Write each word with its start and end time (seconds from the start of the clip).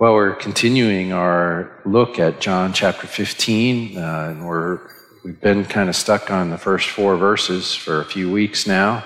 Well, 0.00 0.14
we're 0.14 0.34
continuing 0.34 1.12
our 1.12 1.80
look 1.84 2.18
at 2.18 2.40
John 2.40 2.72
chapter 2.72 3.06
15, 3.06 3.96
uh, 3.96 4.26
and 4.28 4.44
we're, 4.44 4.80
we've 5.24 5.40
been 5.40 5.64
kind 5.64 5.88
of 5.88 5.94
stuck 5.94 6.32
on 6.32 6.50
the 6.50 6.58
first 6.58 6.88
four 6.88 7.16
verses 7.16 7.76
for 7.76 8.00
a 8.00 8.04
few 8.04 8.28
weeks 8.28 8.66
now. 8.66 9.04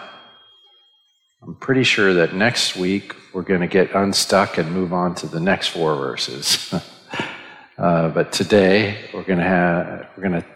I'm 1.43 1.57
pretty 1.57 1.83
sure 1.83 2.15
that 2.15 2.35
next 2.35 2.75
week 2.75 3.15
we're 3.35 3.43
going 3.43 3.61
to 3.61 3.67
get 3.67 3.95
unstuck 3.95 4.57
and 4.57 4.73
move 4.73 4.95
on 4.95 5.15
to 5.17 5.27
the 5.27 5.41
next 5.41 5.67
four 5.67 5.95
verses. 5.95 6.73
uh, 7.79 8.09
but 8.09 8.33
today 8.33 9.11
we're 9.13 9.25
going 9.25 9.41
to 9.41 9.45
have 9.45 10.09
we're 10.17 10.27
going 10.27 10.41
to 10.41 10.49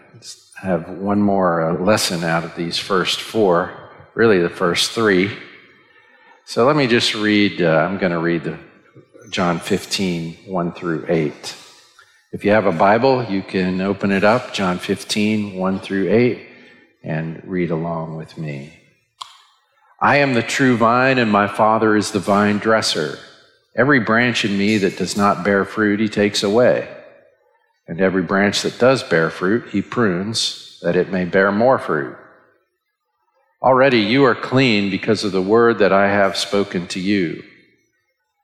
have 0.63 0.89
one 0.89 1.21
more 1.21 1.61
uh, 1.61 1.75
lesson 1.75 2.25
out 2.25 2.43
of 2.43 2.57
these 2.57 2.79
first 2.79 3.21
four, 3.21 3.91
really 4.15 4.39
the 4.39 4.49
first 4.49 4.93
three. 4.93 5.37
So 6.47 6.67
let 6.67 6.75
me 6.75 6.87
just 6.87 7.15
read. 7.15 7.61
Uh, 7.61 7.87
I'm 7.87 7.99
going 7.99 8.13
to 8.13 8.19
read 8.19 8.45
the 8.45 8.59
John 9.31 9.61
15, 9.61 10.39
1 10.47 10.73
through 10.73 11.07
8. 11.09 11.57
If 12.33 12.45
you 12.45 12.51
have 12.51 12.67
a 12.67 12.73
Bible, 12.73 13.25
you 13.25 13.43
can 13.43 13.81
open 13.81 14.11
it 14.11 14.25
up, 14.25 14.53
John 14.53 14.79
15, 14.79 15.55
1 15.55 15.81
through 15.81 16.11
8, 16.11 16.47
and 17.03 17.43
read 17.45 17.71
along 17.71 18.17
with 18.17 18.37
me. 18.37 18.73
I 20.01 20.17
am 20.17 20.35
the 20.35 20.43
true 20.43 20.77
vine, 20.77 21.19
and 21.19 21.31
my 21.31 21.47
Father 21.47 21.97
is 21.97 22.11
the 22.11 22.19
vine 22.19 22.59
dresser. 22.59 23.19
Every 23.77 24.01
branch 24.01 24.45
in 24.45 24.59
me 24.59 24.79
that 24.79 24.97
does 24.97 25.17
not 25.17 25.45
bear 25.45 25.65
fruit, 25.65 26.01
he 26.01 26.09
takes 26.09 26.43
away. 26.43 26.89
And 27.87 28.01
every 28.01 28.23
branch 28.23 28.63
that 28.63 28.79
does 28.79 29.03
bear 29.03 29.31
fruit, 29.31 29.69
he 29.71 29.83
prunes, 29.83 30.81
that 30.83 30.97
it 30.97 31.13
may 31.13 31.25
bear 31.25 31.53
more 31.53 31.79
fruit. 31.79 32.17
Already 33.63 34.01
you 34.01 34.25
are 34.25 34.35
clean 34.35 34.91
because 34.91 35.23
of 35.23 35.33
the 35.33 35.43
word 35.43 35.79
that 35.79 35.93
I 35.93 36.09
have 36.09 36.37
spoken 36.37 36.89
to 36.89 37.01
you. 37.01 37.45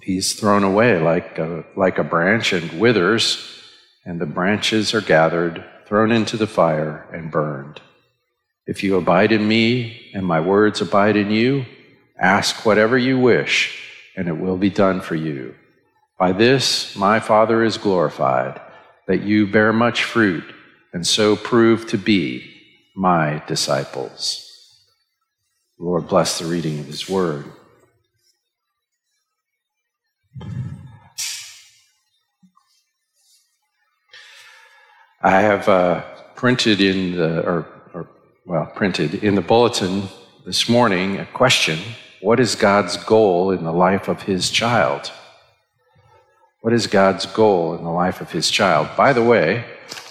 he's 0.00 0.32
thrown 0.32 0.64
away 0.64 0.98
like 0.98 1.38
a, 1.38 1.64
like 1.76 1.98
a 1.98 2.04
branch 2.04 2.52
and 2.52 2.80
withers, 2.80 3.48
and 4.04 4.20
the 4.20 4.26
branches 4.26 4.94
are 4.94 5.00
gathered, 5.00 5.64
thrown 5.86 6.10
into 6.10 6.36
the 6.36 6.46
fire, 6.46 7.06
and 7.12 7.30
burned. 7.30 7.80
If 8.66 8.82
you 8.82 8.96
abide 8.96 9.32
in 9.32 9.46
me, 9.46 10.10
and 10.14 10.24
my 10.24 10.40
words 10.40 10.80
abide 10.80 11.16
in 11.16 11.30
you, 11.30 11.66
ask 12.18 12.64
whatever 12.64 12.96
you 12.96 13.18
wish, 13.18 13.90
and 14.16 14.28
it 14.28 14.38
will 14.38 14.56
be 14.56 14.70
done 14.70 15.00
for 15.00 15.14
you. 15.14 15.54
By 16.18 16.32
this 16.32 16.96
my 16.96 17.20
Father 17.20 17.64
is 17.64 17.76
glorified, 17.76 18.60
that 19.08 19.22
you 19.22 19.46
bear 19.46 19.72
much 19.72 20.04
fruit, 20.04 20.44
and 20.92 21.06
so 21.06 21.36
prove 21.36 21.86
to 21.88 21.98
be 21.98 22.48
my 22.94 23.42
disciples. 23.46 24.48
Lord, 25.78 26.06
bless 26.06 26.38
the 26.38 26.46
reading 26.46 26.78
of 26.78 26.86
his 26.86 27.08
word. 27.08 27.44
I 35.24 35.40
have 35.40 35.68
uh, 35.68 36.02
printed 36.34 36.80
in 36.80 37.16
the, 37.16 37.46
or, 37.46 37.66
or, 37.94 38.08
well, 38.44 38.66
printed 38.74 39.14
in 39.22 39.36
the 39.36 39.40
bulletin 39.40 40.08
this 40.44 40.68
morning 40.68 41.18
a 41.18 41.26
question 41.26 41.78
What 42.20 42.40
is 42.40 42.56
God's 42.56 42.96
goal 42.96 43.52
in 43.52 43.62
the 43.62 43.72
life 43.72 44.08
of 44.08 44.22
his 44.22 44.50
child? 44.50 45.12
What 46.62 46.72
is 46.72 46.86
God's 46.86 47.26
goal 47.26 47.74
in 47.74 47.84
the 47.84 47.90
life 47.90 48.20
of 48.20 48.32
his 48.32 48.50
child? 48.50 48.88
By 48.96 49.12
the 49.12 49.22
way, 49.22 49.64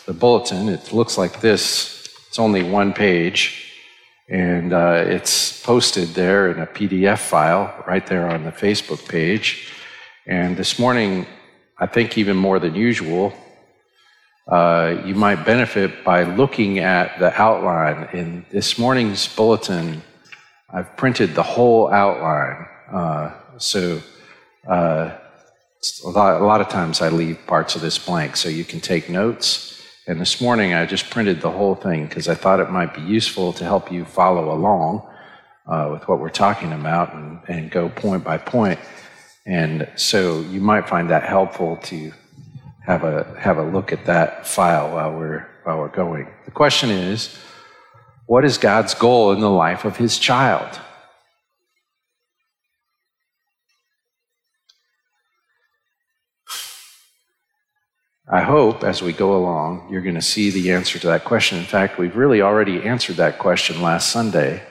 the 0.06 0.14
bulletin, 0.14 0.70
it 0.70 0.94
looks 0.94 1.18
like 1.18 1.42
this. 1.42 2.08
It's 2.28 2.40
only 2.40 2.64
one 2.64 2.94
page, 2.94 3.74
and 4.30 4.72
uh, 4.72 5.04
it's 5.06 5.62
posted 5.62 6.10
there 6.10 6.52
in 6.52 6.60
a 6.60 6.68
PDF 6.68 7.20
file 7.20 7.84
right 7.86 8.06
there 8.08 8.30
on 8.30 8.46
the 8.46 8.52
Facebook 8.52 9.08
page. 9.10 9.68
And 10.28 10.56
this 10.56 10.78
morning, 10.78 11.26
I 11.80 11.88
think 11.88 12.16
even 12.16 12.38
more 12.38 12.60
than 12.60 12.76
usual, 12.76 13.34
uh, 14.48 15.02
you 15.04 15.16
might 15.16 15.44
benefit 15.46 16.04
by 16.04 16.24
looking 16.24 16.78
at 16.78 17.18
the 17.18 17.34
outline. 17.42 18.08
In 18.14 18.46
this 18.52 18.78
morning's 18.78 19.28
bulletin, 19.36 20.04
I've 20.70 20.96
printed 20.96 21.34
the 21.34 21.42
whole 21.42 21.92
outline. 21.92 22.68
Uh, 22.92 23.32
so 23.58 24.00
uh, 24.68 25.18
a, 26.06 26.10
lot, 26.10 26.40
a 26.40 26.46
lot 26.46 26.62
of 26.62 26.70
times 26.70 27.02
I 27.02 27.10
leave 27.10 27.40
parts 27.48 27.76
of 27.76 27.82
this 27.82 27.98
blank 27.98 28.38
so 28.38 28.48
you 28.48 28.64
can 28.64 28.80
take 28.80 29.10
notes. 29.10 29.82
And 30.08 30.22
this 30.22 30.40
morning 30.40 30.76
I 30.76 30.86
just 30.86 31.10
printed 31.10 31.42
the 31.42 31.52
whole 31.52 31.74
thing 31.74 32.06
because 32.06 32.28
I 32.28 32.36
thought 32.36 32.60
it 32.60 32.70
might 32.70 32.94
be 32.94 33.02
useful 33.02 33.54
to 33.54 33.64
help 33.64 33.92
you 33.92 34.06
follow 34.06 34.54
along 34.54 35.08
uh, 35.66 35.90
with 35.92 36.08
what 36.08 36.20
we're 36.20 36.30
talking 36.30 36.74
about 36.74 37.16
and, 37.16 37.40
and 37.48 37.72
go 37.72 37.90
point 37.90 38.24
by 38.24 38.38
point. 38.38 38.80
And 39.46 39.90
so 39.96 40.42
you 40.42 40.62
might 40.62 40.88
find 40.88 41.10
that 41.10 41.24
helpful 41.24 41.78
to 41.84 42.12
have 42.86 43.04
a 43.04 43.36
have 43.40 43.58
a 43.58 43.64
look 43.64 43.92
at 43.92 44.06
that 44.06 44.48
file 44.48 44.94
while 44.94 45.14
we're 45.14 45.48
while 45.64 45.80
we're 45.80 45.90
going. 45.90 46.28
The 46.46 46.52
question 46.52 46.90
is, 46.90 47.38
what 48.26 48.46
is 48.46 48.58
God's 48.58 48.94
goal 48.94 49.32
in 49.32 49.40
the 49.40 49.50
life 49.50 49.86
of 49.86 49.98
his 49.98 50.18
child? 50.18 50.80
I 58.34 58.44
hope 58.44 58.86
as 58.86 59.02
we 59.02 59.12
go 59.12 59.36
along, 59.36 59.90
you're 59.92 60.02
going 60.02 60.16
to 60.16 60.22
see 60.22 60.52
the 60.52 60.72
answer 60.72 60.98
to 61.00 61.08
that 61.08 61.26
question. 61.26 61.58
In 61.58 61.66
fact, 61.66 61.98
we've 61.98 62.16
really 62.16 62.42
already 62.42 62.82
answered 62.82 63.18
that 63.18 63.38
question 63.38 63.82
last 63.82 64.10
Sunday, 64.10 64.64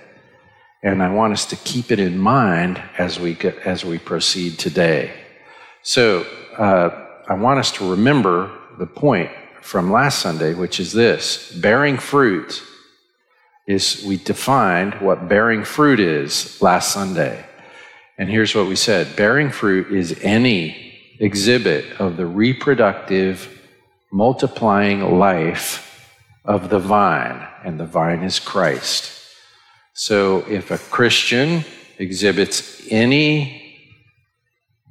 and 0.83 1.03
I 1.03 1.13
want 1.13 1.33
us 1.33 1.45
to 1.47 1.57
keep 1.57 1.91
it 1.91 1.99
in 1.99 2.19
mind 2.19 2.83
as 2.97 3.21
we 3.21 3.35
get, 3.35 3.59
as 3.61 3.85
we 3.85 3.99
proceed 3.99 4.59
today. 4.59 5.13
So, 5.83 6.27
uh, 6.57 7.07
I 7.29 7.35
want 7.35 7.61
us 7.61 7.71
to 7.73 7.91
remember 7.91 8.51
the 8.79 8.87
point 8.87 9.31
from 9.61 9.93
last 9.93 10.19
Sunday, 10.19 10.55
which 10.55 10.81
is 10.81 10.93
this 10.93 11.53
bearing 11.53 11.97
fruit 11.99 12.63
is, 13.67 14.03
we 14.05 14.17
defined 14.17 14.95
what 14.95 15.29
bearing 15.29 15.65
fruit 15.65 16.01
is 16.01 16.61
last 16.61 16.93
Sunday. 16.93 17.45
And 18.19 18.29
here's 18.29 18.55
what 18.55 18.67
we 18.67 18.77
said 18.77 19.17
bearing 19.17 19.51
fruit 19.51 19.93
is 19.93 20.19
any 20.23 20.99
exhibit 21.21 22.01
of 22.01 22.17
the 22.17 22.27
reproductive, 22.27 23.61
multiplying 24.11 25.19
life 25.19 25.87
of 26.45 26.71
the 26.71 26.79
vine, 26.79 27.47
and 27.65 27.79
the 27.79 27.87
vine 27.87 28.23
is 28.23 28.39
Christ. 28.39 29.20
So 29.93 30.45
if 30.49 30.71
a 30.71 30.79
Christian 30.79 31.65
exhibits 31.99 32.87
any 32.91 33.79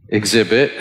exhibit 0.08 0.72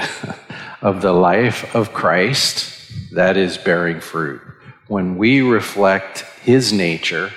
of 0.83 1.03
the 1.03 1.13
life 1.13 1.75
of 1.75 1.93
Christ, 1.93 2.75
that 3.13 3.37
is 3.37 3.57
bearing 3.57 4.01
fruit. 4.01 4.41
When 4.87 5.17
we 5.17 5.41
reflect 5.41 6.21
his 6.43 6.73
nature, 6.73 7.31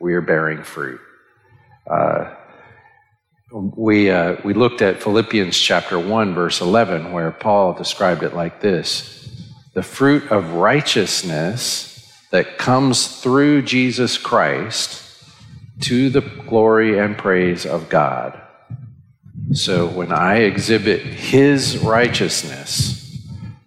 we 0.00 0.14
are 0.14 0.20
bearing 0.20 0.62
fruit. 0.62 1.00
Uh, 1.90 2.34
we, 3.52 4.10
uh, 4.10 4.36
we 4.44 4.54
looked 4.54 4.80
at 4.80 5.02
Philippians 5.02 5.58
chapter 5.58 5.98
1, 5.98 6.34
verse 6.34 6.60
11, 6.60 7.12
where 7.12 7.30
Paul 7.32 7.74
described 7.74 8.22
it 8.22 8.34
like 8.34 8.60
this 8.60 9.50
The 9.74 9.82
fruit 9.82 10.30
of 10.30 10.52
righteousness 10.52 11.88
that 12.30 12.58
comes 12.58 13.20
through 13.20 13.62
Jesus 13.62 14.16
Christ 14.16 15.09
to 15.80 16.10
the 16.10 16.20
glory 16.20 16.98
and 16.98 17.16
praise 17.16 17.66
of 17.66 17.88
God. 17.88 18.40
So 19.52 19.86
when 19.86 20.12
I 20.12 20.38
exhibit 20.38 21.00
His 21.00 21.78
righteousness 21.78 23.18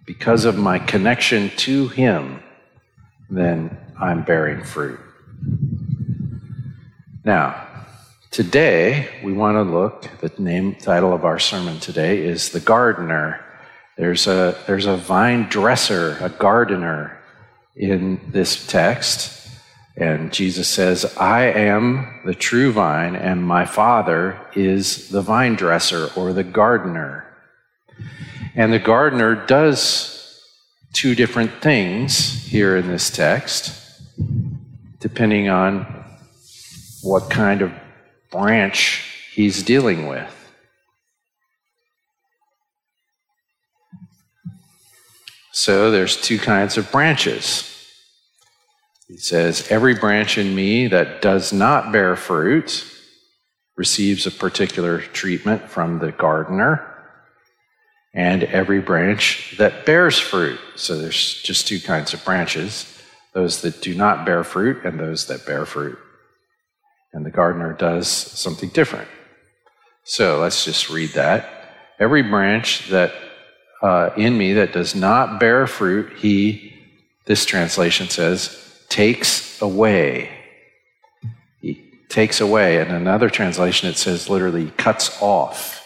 because 0.06 0.46
of 0.46 0.58
my 0.58 0.80
connection 0.80 1.50
to 1.58 1.88
Him, 1.90 2.42
then 3.30 3.78
I'm 4.00 4.24
bearing 4.24 4.64
fruit. 4.64 5.00
Now, 7.26 7.68
today 8.32 9.10
we 9.24 9.34
want 9.34 9.56
to 9.56 9.64
look, 9.64 10.08
the 10.20 10.32
name 10.42 10.76
title 10.76 11.14
of 11.14 11.26
our 11.26 11.40
sermon 11.40 11.80
today 11.80 12.24
is 12.24 12.50
The 12.50 12.60
Gardener. 12.60 13.44
There's 13.98 14.28
a, 14.28 14.58
there's 14.68 14.86
a 14.86 14.98
vine 14.98 15.50
dresser, 15.50 16.18
a 16.22 16.30
gardener 16.30 17.20
in 17.76 18.20
this 18.32 18.66
text. 18.68 19.43
And 19.96 20.34
Jesus 20.34 20.68
says, 20.68 21.06
I 21.18 21.44
am 21.46 22.22
the 22.26 22.34
true 22.34 22.72
vine, 22.72 23.16
and 23.16 23.46
my 23.46 23.66
Father 23.66 24.40
is 24.56 25.10
the 25.10 25.22
vine 25.22 25.56
dresser 25.56 26.10
or 26.16 26.34
the 26.34 26.44
gardener. 26.44 27.26
And 28.56 28.74
the 28.74 28.80
gardener 28.80 29.36
does 29.46 30.42
two 30.94 31.14
different 31.14 31.62
things 31.62 32.44
here 32.46 32.76
in 32.76 32.88
this 32.88 33.12
text, 33.12 33.80
depending 35.00 35.50
on 35.50 36.06
what 37.04 37.30
kind 37.30 37.62
of 37.62 37.72
branch 38.32 39.04
he's 39.34 39.62
dealing 39.62 40.08
with. 40.08 40.30
So 45.52 45.92
there's 45.92 46.20
two 46.20 46.40
kinds 46.40 46.78
of 46.78 46.92
branches. 46.92 47.73
He 49.08 49.18
says, 49.18 49.68
Every 49.70 49.96
branch 49.96 50.38
in 50.38 50.56
me 50.56 50.88
that 50.88 51.22
does 51.22 51.52
not 51.54 51.92
bear 51.92 52.16
fruit 52.16 52.86
receives 53.76 54.26
a 54.26 54.32
particular 54.32 55.00
treatment 55.00 55.70
from 55.70 56.00
the 56.00 56.12
gardener, 56.12 56.90
and 58.14 58.44
every 58.44 58.80
branch 58.80 59.56
that 59.58 59.86
bears 59.86 60.20
fruit. 60.20 60.60
So 60.76 60.98
there's 60.98 61.42
just 61.42 61.68
two 61.68 61.80
kinds 61.80 62.14
of 62.14 62.24
branches 62.24 62.90
those 63.34 63.62
that 63.62 63.82
do 63.82 63.96
not 63.96 64.28
bear 64.28 64.44
fruit 64.44 64.86
and 64.86 65.00
those 65.00 65.26
that 65.26 65.46
bear 65.46 65.66
fruit. 65.66 65.98
And 67.14 67.26
the 67.26 67.32
gardener 67.32 67.74
does 67.74 68.08
something 68.08 68.70
different. 68.70 69.08
So 70.04 70.40
let's 70.40 70.66
just 70.66 70.90
read 70.90 71.12
that. 71.12 71.50
Every 72.00 72.22
branch 72.22 72.90
that 72.90 73.14
uh, 73.82 74.12
in 74.16 74.38
me 74.38 74.54
that 74.54 74.72
does 74.72 74.94
not 74.94 75.40
bear 75.40 75.66
fruit, 75.66 76.14
he, 76.18 76.76
this 77.26 77.44
translation 77.46 78.08
says, 78.08 78.73
takes 78.94 79.60
away. 79.60 80.30
He 81.62 81.82
takes 82.10 82.42
away. 82.42 82.78
And 82.78 82.92
another 82.92 83.28
translation, 83.28 83.90
it 83.90 83.98
says 83.98 84.30
literally 84.30 84.70
cuts 84.78 85.20
off. 85.20 85.84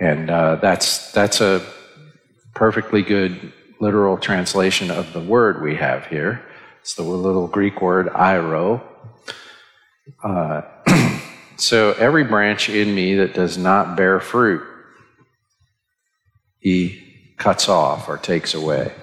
And 0.00 0.30
uh, 0.30 0.56
that's, 0.56 1.12
that's 1.12 1.42
a 1.42 1.62
perfectly 2.54 3.02
good 3.02 3.52
literal 3.78 4.16
translation 4.16 4.90
of 4.90 5.12
the 5.12 5.20
word 5.20 5.60
we 5.60 5.76
have 5.76 6.06
here. 6.06 6.42
It's 6.80 6.94
the 6.94 7.02
little 7.02 7.46
Greek 7.46 7.82
word 7.82 8.06
airo. 8.06 8.80
Uh, 10.24 10.62
so 11.56 11.92
every 11.98 12.24
branch 12.24 12.70
in 12.70 12.94
me 12.94 13.16
that 13.16 13.34
does 13.34 13.58
not 13.58 13.98
bear 13.98 14.18
fruit, 14.18 14.62
he 16.58 17.34
cuts 17.36 17.68
off 17.68 18.08
or 18.08 18.16
takes 18.16 18.54
away. 18.54 18.94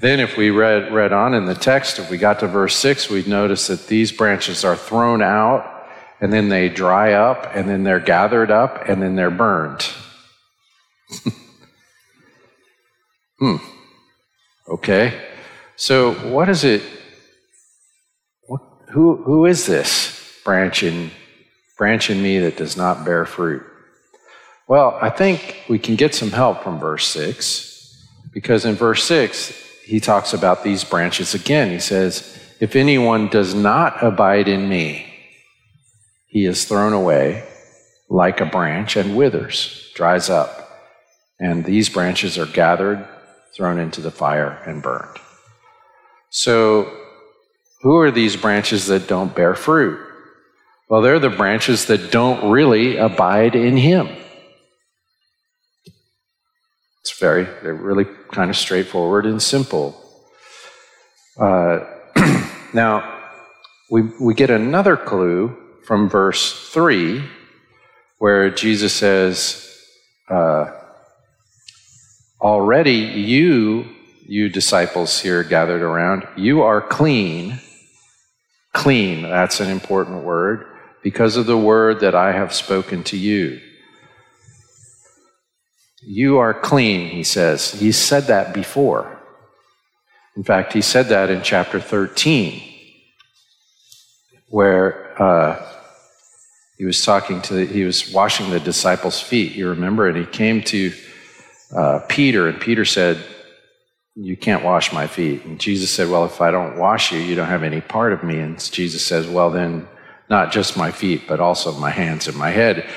Then, 0.00 0.20
if 0.20 0.36
we 0.36 0.50
read, 0.50 0.92
read 0.92 1.12
on 1.12 1.34
in 1.34 1.46
the 1.46 1.56
text, 1.56 1.98
if 1.98 2.08
we 2.08 2.18
got 2.18 2.38
to 2.40 2.46
verse 2.46 2.76
6, 2.76 3.10
we'd 3.10 3.26
notice 3.26 3.66
that 3.66 3.88
these 3.88 4.12
branches 4.12 4.64
are 4.64 4.76
thrown 4.76 5.22
out, 5.22 5.88
and 6.20 6.32
then 6.32 6.48
they 6.48 6.68
dry 6.68 7.14
up, 7.14 7.50
and 7.52 7.68
then 7.68 7.82
they're 7.82 7.98
gathered 7.98 8.52
up, 8.52 8.88
and 8.88 9.02
then 9.02 9.16
they're 9.16 9.28
burned. 9.28 9.88
hmm. 13.40 13.56
Okay. 14.68 15.20
So, 15.74 16.12
what 16.30 16.48
is 16.48 16.62
it? 16.62 16.82
Who, 18.90 19.16
who 19.24 19.46
is 19.46 19.66
this 19.66 20.40
branch 20.44 20.84
in, 20.84 21.10
branch 21.76 22.08
in 22.08 22.22
me 22.22 22.38
that 22.38 22.56
does 22.56 22.76
not 22.76 23.04
bear 23.04 23.26
fruit? 23.26 23.64
Well, 24.68 24.96
I 25.02 25.10
think 25.10 25.64
we 25.68 25.80
can 25.80 25.96
get 25.96 26.14
some 26.14 26.30
help 26.30 26.62
from 26.62 26.78
verse 26.78 27.04
6, 27.08 28.06
because 28.32 28.64
in 28.64 28.76
verse 28.76 29.02
6, 29.02 29.64
he 29.88 30.00
talks 30.00 30.34
about 30.34 30.62
these 30.62 30.84
branches 30.84 31.34
again. 31.34 31.70
He 31.70 31.78
says, 31.78 32.38
If 32.60 32.76
anyone 32.76 33.28
does 33.28 33.54
not 33.54 34.04
abide 34.04 34.46
in 34.46 34.68
me, 34.68 35.06
he 36.26 36.44
is 36.44 36.66
thrown 36.66 36.92
away 36.92 37.48
like 38.10 38.42
a 38.42 38.44
branch 38.44 38.96
and 38.96 39.16
withers, 39.16 39.90
dries 39.94 40.28
up. 40.28 40.70
And 41.40 41.64
these 41.64 41.88
branches 41.88 42.36
are 42.36 42.44
gathered, 42.44 43.08
thrown 43.56 43.78
into 43.78 44.02
the 44.02 44.10
fire, 44.10 44.62
and 44.66 44.82
burned. 44.82 45.16
So, 46.28 46.94
who 47.80 47.96
are 47.96 48.10
these 48.10 48.36
branches 48.36 48.88
that 48.88 49.08
don't 49.08 49.34
bear 49.34 49.54
fruit? 49.54 49.98
Well, 50.90 51.00
they're 51.00 51.18
the 51.18 51.30
branches 51.30 51.86
that 51.86 52.12
don't 52.12 52.50
really 52.50 52.98
abide 52.98 53.54
in 53.54 53.78
Him. 53.78 54.08
It's 57.08 57.18
very, 57.18 57.44
they're 57.62 57.72
really 57.72 58.04
kind 58.32 58.50
of 58.50 58.56
straightforward 58.56 59.24
and 59.24 59.40
simple. 59.40 59.98
Uh, 61.40 61.80
now, 62.74 63.22
we, 63.90 64.02
we 64.20 64.34
get 64.34 64.50
another 64.50 64.94
clue 64.94 65.56
from 65.86 66.10
verse 66.10 66.68
3 66.68 67.24
where 68.18 68.50
Jesus 68.50 68.92
says, 68.92 69.74
uh, 70.28 70.70
Already 72.42 72.92
you, 72.92 73.86
you 74.26 74.50
disciples 74.50 75.20
here 75.20 75.42
gathered 75.42 75.80
around, 75.80 76.28
you 76.36 76.60
are 76.60 76.82
clean. 76.82 77.58
Clean, 78.74 79.22
that's 79.22 79.60
an 79.60 79.70
important 79.70 80.24
word, 80.24 80.66
because 81.02 81.38
of 81.38 81.46
the 81.46 81.56
word 81.56 82.00
that 82.00 82.14
I 82.14 82.32
have 82.32 82.52
spoken 82.52 83.02
to 83.04 83.16
you. 83.16 83.62
You 86.10 86.38
are 86.38 86.54
clean, 86.54 87.10
he 87.10 87.22
says. 87.22 87.70
He 87.70 87.92
said 87.92 88.28
that 88.28 88.54
before. 88.54 89.20
In 90.38 90.42
fact, 90.42 90.72
he 90.72 90.80
said 90.80 91.08
that 91.08 91.28
in 91.28 91.42
chapter 91.42 91.78
13, 91.78 92.62
where 94.48 95.22
uh, 95.22 95.62
he 96.78 96.86
was 96.86 97.04
talking 97.04 97.42
to, 97.42 97.66
he 97.66 97.84
was 97.84 98.10
washing 98.10 98.48
the 98.48 98.58
disciples' 98.58 99.20
feet, 99.20 99.52
you 99.52 99.68
remember? 99.68 100.08
And 100.08 100.16
he 100.16 100.24
came 100.24 100.62
to 100.62 100.94
uh, 101.76 101.98
Peter, 102.08 102.48
and 102.48 102.58
Peter 102.58 102.86
said, 102.86 103.22
You 104.14 104.34
can't 104.34 104.64
wash 104.64 104.94
my 104.94 105.06
feet. 105.06 105.44
And 105.44 105.60
Jesus 105.60 105.90
said, 105.90 106.08
Well, 106.08 106.24
if 106.24 106.40
I 106.40 106.50
don't 106.50 106.78
wash 106.78 107.12
you, 107.12 107.18
you 107.18 107.34
don't 107.34 107.48
have 107.48 107.62
any 107.62 107.82
part 107.82 108.14
of 108.14 108.22
me. 108.24 108.38
And 108.38 108.58
Jesus 108.58 109.04
says, 109.04 109.26
Well, 109.26 109.50
then, 109.50 109.86
not 110.30 110.52
just 110.52 110.74
my 110.74 110.90
feet, 110.90 111.28
but 111.28 111.38
also 111.38 111.72
my 111.72 111.90
hands 111.90 112.28
and 112.28 112.36
my 112.38 112.50
head. 112.50 112.88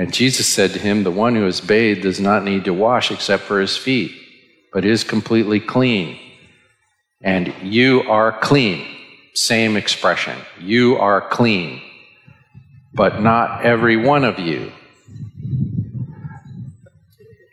And 0.00 0.14
Jesus 0.14 0.46
said 0.46 0.72
to 0.72 0.78
him, 0.78 1.04
The 1.04 1.10
one 1.10 1.34
who 1.34 1.46
is 1.46 1.60
bathed 1.60 2.00
does 2.00 2.18
not 2.18 2.42
need 2.42 2.64
to 2.64 2.72
wash 2.72 3.10
except 3.10 3.42
for 3.42 3.60
his 3.60 3.76
feet, 3.76 4.10
but 4.72 4.82
is 4.82 5.04
completely 5.04 5.60
clean. 5.60 6.18
And 7.20 7.52
you 7.62 8.00
are 8.08 8.32
clean. 8.32 8.86
Same 9.34 9.76
expression. 9.76 10.38
You 10.58 10.96
are 10.96 11.20
clean. 11.20 11.82
But 12.94 13.20
not 13.20 13.66
every 13.66 13.98
one 13.98 14.24
of 14.24 14.38
you. 14.38 14.72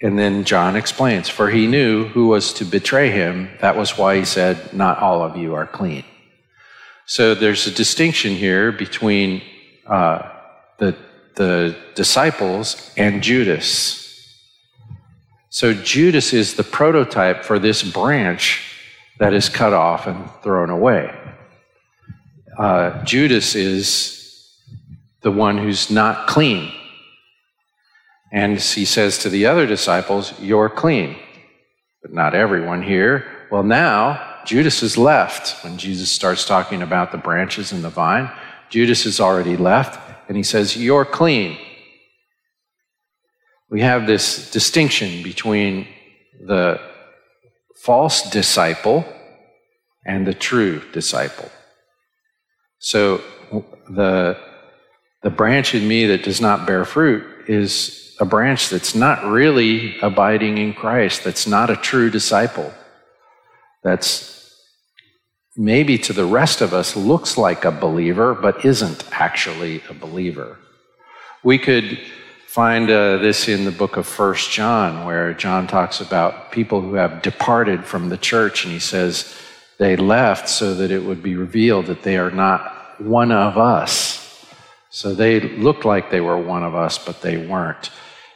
And 0.02 0.18
then 0.18 0.46
John 0.46 0.78
explains, 0.78 1.28
For 1.28 1.50
he 1.50 1.68
knew 1.68 2.06
who 2.08 2.28
was 2.28 2.54
to 2.54 2.64
betray 2.64 3.12
him. 3.12 3.50
That 3.60 3.76
was 3.76 3.98
why 3.98 4.16
he 4.16 4.24
said, 4.24 4.74
Not 4.74 5.00
all 5.00 5.22
of 5.22 5.36
you 5.36 5.56
are 5.56 5.68
clean. 5.68 6.06
So 7.08 7.36
there's 7.36 7.68
a 7.68 7.72
distinction 7.72 8.36
here 8.36 8.72
between 8.72 9.42
uh, 9.86 10.30
the 10.78 10.96
the 11.38 11.76
disciples 11.94 12.92
and 12.98 13.22
Judas. 13.22 14.04
So 15.50 15.74
Judas 15.74 16.34
is 16.34 16.56
the 16.56 16.64
prototype 16.64 17.44
for 17.44 17.60
this 17.60 17.84
branch 17.84 18.76
that 19.20 19.34
is 19.34 19.48
cut 19.48 19.72
off 19.72 20.08
and 20.08 20.30
thrown 20.44 20.70
away. 20.70 21.16
Uh, 22.58 23.04
Judas 23.04 23.56
is 23.56 24.52
the 25.22 25.32
one 25.32 25.60
who's 25.60 25.92
not 25.92 26.28
clean. 26.28 26.72
And 28.32 28.60
he 28.60 28.84
says 28.84 29.20
to 29.20 29.30
the 29.30 29.46
other 29.46 29.68
disciples, 29.68 30.34
You're 30.40 30.70
clean. 30.70 31.18
But 32.02 32.14
not 32.14 32.34
everyone 32.34 32.82
here. 32.82 33.26
Well, 33.52 33.64
now 33.64 34.42
Judas 34.44 34.82
is 34.82 34.98
left 34.98 35.64
when 35.64 35.78
Jesus 35.78 36.12
starts 36.12 36.46
talking 36.46 36.82
about 36.82 37.12
the 37.12 37.18
branches 37.18 37.72
and 37.72 37.84
the 37.84 37.90
vine. 37.90 38.30
Judas 38.70 39.06
is 39.06 39.20
already 39.20 39.56
left 39.56 40.07
and 40.28 40.38
he 40.38 40.44
says, 40.44 40.76
You're 40.76 41.06
clean. 41.06 41.58
We 43.70 43.82
have 43.82 44.08
this 44.08 44.50
distinction 44.52 45.24
between 45.24 45.88
the 46.46 46.80
false 47.76 48.30
disciple 48.30 49.06
and 50.06 50.26
the 50.26 50.34
true 50.34 50.82
disciple. 50.94 51.50
So 52.80 53.22
the, 53.90 54.38
the 55.22 55.30
branch 55.30 55.76
in 55.76 55.88
me 55.88 56.06
that 56.08 56.24
does 56.24 56.40
not 56.40 56.66
bear 56.66 56.86
fruit 56.86 57.50
is 57.50 58.16
a 58.20 58.26
branch 58.26 58.70
that's 58.70 58.96
not 58.96 59.26
really 59.26 60.00
abiding 60.00 60.58
in 60.58 60.74
Christ, 60.74 61.24
that's 61.24 61.46
not 61.46 61.70
a 61.70 61.76
true 61.76 62.10
disciple, 62.10 62.74
that's 63.84 64.37
maybe 65.58 65.98
to 65.98 66.14
the 66.14 66.26
rest 66.26 66.62
of 66.62 66.74
us 66.74 66.96
looks 66.96 67.38
like 67.38 67.66
a 67.66 67.72
believer, 67.72 68.36
but 68.36 68.64
isn't 68.64 69.04
actually 69.12 69.82
a 69.90 69.94
believer. 69.94 70.58
We 71.44 71.58
could 71.58 72.00
find 72.46 72.90
uh, 72.90 73.18
this 73.18 73.48
in 73.48 73.66
the 73.66 73.72
book 73.72 73.98
of 73.98 74.08
First 74.08 74.52
John, 74.52 75.06
where 75.06 75.34
John 75.34 75.68
talks 75.68 76.00
about 76.00 76.52
people 76.52 76.82
who 76.82 76.94
have 76.94 77.22
departed 77.24 77.86
from 77.86 78.10
the 78.10 78.18
church, 78.18 78.64
and 78.64 78.74
he 78.74 78.80
says 78.80 79.36
they 79.80 79.96
left 79.96 80.48
so 80.48 80.76
that 80.76 80.92
it 80.92 81.04
would 81.04 81.24
be 81.24 81.36
revealed 81.36 81.88
that 81.88 82.04
they 82.04 82.18
are 82.18 82.32
not 82.32 83.02
one 83.02 83.32
of 83.32 83.58
us. 83.58 84.46
So 84.90 85.14
they 85.14 85.40
looked 85.40 85.86
like 85.86 86.10
they 86.10 86.22
were 86.22 86.38
one 86.38 86.64
of 86.64 86.76
us, 86.76 86.98
but 86.98 87.22
they 87.22 87.38
weren't. 87.38 87.90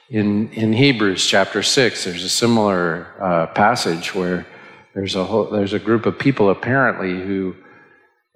In, 0.09 0.49
in 0.51 0.73
Hebrews 0.73 1.25
chapter 1.25 1.63
6, 1.63 2.03
there's 2.03 2.23
a 2.23 2.29
similar 2.29 3.07
uh, 3.19 3.47
passage 3.47 4.13
where 4.13 4.45
there's 4.93 5.15
a, 5.15 5.23
whole, 5.23 5.45
there's 5.45 5.73
a 5.73 5.79
group 5.79 6.05
of 6.05 6.19
people 6.19 6.49
apparently 6.49 7.19
who 7.19 7.55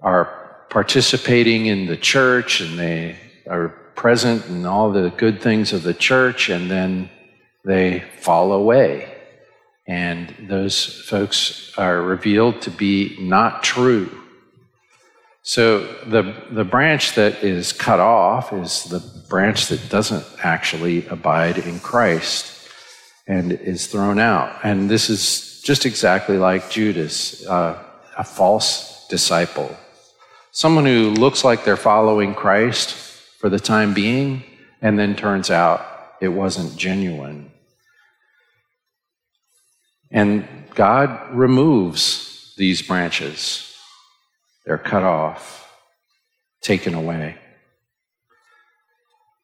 are 0.01 0.65
participating 0.69 1.65
in 1.65 1.85
the 1.85 1.97
church 1.97 2.61
and 2.61 2.77
they 2.77 3.17
are 3.49 3.69
present 3.95 4.45
in 4.47 4.65
all 4.65 4.91
the 4.91 5.09
good 5.11 5.41
things 5.41 5.73
of 5.73 5.83
the 5.83 5.93
church, 5.93 6.49
and 6.49 6.69
then 6.69 7.09
they 7.63 8.03
fall 8.19 8.51
away. 8.53 9.11
And 9.87 10.33
those 10.49 11.01
folks 11.03 11.71
are 11.77 12.01
revealed 12.01 12.61
to 12.61 12.71
be 12.71 13.17
not 13.19 13.63
true. 13.63 14.09
So 15.43 15.81
the, 16.07 16.35
the 16.49 16.63
branch 16.63 17.15
that 17.15 17.43
is 17.43 17.71
cut 17.71 17.99
off 17.99 18.51
is 18.51 18.85
the 18.85 18.99
branch 19.29 19.67
that 19.67 19.89
doesn't 19.89 20.25
actually 20.43 21.07
abide 21.07 21.59
in 21.59 21.79
Christ 21.79 22.67
and 23.27 23.51
is 23.51 23.87
thrown 23.87 24.19
out. 24.19 24.59
And 24.63 24.89
this 24.89 25.09
is 25.09 25.54
just 25.65 25.87
exactly 25.87 26.37
like 26.37 26.69
Judas, 26.69 27.43
uh, 27.47 27.83
a 28.15 28.23
false 28.23 29.07
disciple. 29.07 29.75
Someone 30.51 30.85
who 30.85 31.09
looks 31.09 31.43
like 31.43 31.65
they're 31.65 31.75
following 31.75 32.35
Christ 32.35 32.93
for 33.39 33.49
the 33.49 33.59
time 33.59 33.95
being, 33.95 34.43
and 34.79 34.97
then 34.97 35.15
turns 35.15 35.49
out 35.49 35.83
it 36.21 36.27
wasn't 36.27 36.77
genuine. 36.77 37.51
And 40.11 40.47
God 40.75 41.33
removes 41.33 42.53
these 42.57 42.83
branches. 42.83 43.75
They're 44.67 44.77
cut 44.77 45.03
off, 45.03 45.67
taken 46.61 46.93
away. 46.93 47.37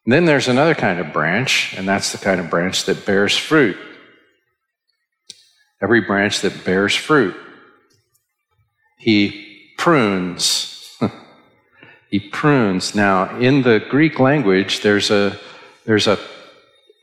And 0.06 0.14
then 0.14 0.26
there's 0.26 0.48
another 0.48 0.76
kind 0.76 1.00
of 1.00 1.14
branch, 1.14 1.74
and 1.76 1.88
that's 1.88 2.12
the 2.12 2.20
kind 2.20 2.40
of 2.40 2.52
branch 2.52 2.86
that 2.86 3.08
bears 3.08 3.36
fruit. 3.36 3.78
Every 5.82 6.02
branch 6.02 6.42
that 6.42 6.64
bears 6.64 6.96
fruit, 6.96 7.36
he 8.98 9.74
prunes. 9.78 10.98
he 12.10 12.20
prunes. 12.20 12.94
Now, 12.94 13.38
in 13.38 13.64
the 13.64 13.84
Greek 13.90 14.20
language, 14.20 14.82
there's 14.82 15.10
a 15.10 15.40
there's 15.86 16.08
a 16.08 16.20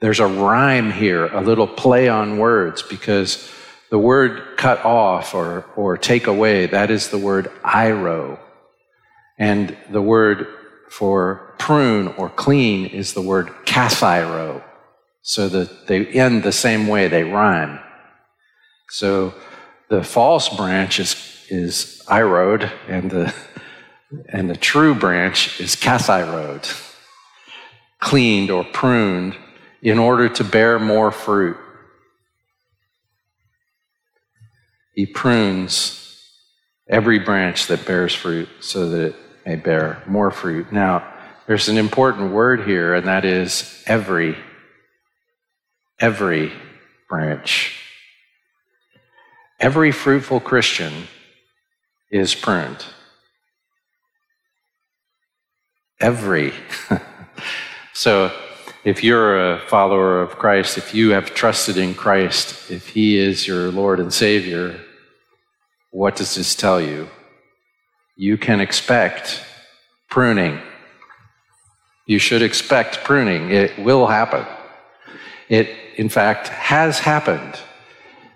there's 0.00 0.20
a 0.20 0.26
rhyme 0.26 0.92
here, 0.92 1.26
a 1.26 1.40
little 1.40 1.66
play 1.66 2.08
on 2.08 2.38
words, 2.38 2.82
because 2.82 3.50
the 3.90 3.98
word 3.98 4.56
cut 4.56 4.84
off 4.84 5.34
or, 5.34 5.64
or 5.76 5.96
take 5.96 6.26
away, 6.26 6.66
that 6.66 6.90
is 6.90 7.08
the 7.08 7.18
word 7.18 7.50
airo. 7.64 8.38
And 9.38 9.76
the 9.90 10.02
word 10.02 10.46
for 10.90 11.54
prune 11.58 12.08
or 12.16 12.28
clean 12.28 12.86
is 12.86 13.14
the 13.14 13.22
word 13.22 13.48
kathiro. 13.64 14.62
So 15.22 15.48
that 15.48 15.86
they 15.86 16.06
end 16.06 16.42
the 16.42 16.52
same 16.52 16.86
way, 16.86 17.08
they 17.08 17.24
rhyme. 17.24 17.80
So 18.90 19.34
the 19.88 20.02
false 20.02 20.48
branch 20.48 20.98
is, 20.98 21.14
is 21.48 22.02
irode, 22.08 22.70
and 22.88 23.10
the, 23.10 23.34
and 24.28 24.48
the 24.48 24.56
true 24.56 24.94
branch 24.94 25.60
is 25.60 25.76
kathirode, 25.76 26.68
cleaned 28.00 28.50
or 28.50 28.64
pruned 28.64 29.36
in 29.82 29.98
order 29.98 30.28
to 30.28 30.44
bear 30.44 30.78
more 30.78 31.10
fruit. 31.10 31.56
He 34.94 35.06
prunes 35.06 36.24
every 36.88 37.18
branch 37.18 37.66
that 37.68 37.86
bears 37.86 38.14
fruit 38.14 38.48
so 38.60 38.88
that 38.88 39.06
it 39.06 39.16
may 39.46 39.56
bear 39.56 40.02
more 40.06 40.30
fruit. 40.30 40.72
Now, 40.72 41.14
there's 41.46 41.68
an 41.68 41.78
important 41.78 42.32
word 42.32 42.66
here, 42.66 42.94
and 42.94 43.06
that 43.06 43.24
is 43.24 43.82
every. 43.86 44.36
Every 46.00 46.52
branch. 47.08 47.87
Every 49.60 49.90
fruitful 49.90 50.40
Christian 50.40 51.08
is 52.10 52.34
pruned. 52.34 52.84
Every. 56.00 56.52
so, 57.92 58.32
if 58.84 59.02
you're 59.02 59.54
a 59.54 59.60
follower 59.66 60.22
of 60.22 60.38
Christ, 60.38 60.78
if 60.78 60.94
you 60.94 61.10
have 61.10 61.34
trusted 61.34 61.76
in 61.76 61.94
Christ, 61.94 62.70
if 62.70 62.88
He 62.88 63.18
is 63.18 63.46
your 63.46 63.70
Lord 63.72 63.98
and 63.98 64.12
Savior, 64.12 64.80
what 65.90 66.14
does 66.14 66.36
this 66.36 66.54
tell 66.54 66.80
you? 66.80 67.08
You 68.16 68.38
can 68.38 68.60
expect 68.60 69.42
pruning. 70.08 70.60
You 72.06 72.18
should 72.18 72.42
expect 72.42 73.04
pruning. 73.04 73.50
It 73.50 73.76
will 73.78 74.06
happen. 74.06 74.46
It, 75.48 75.68
in 75.96 76.08
fact, 76.08 76.48
has 76.48 77.00
happened. 77.00 77.58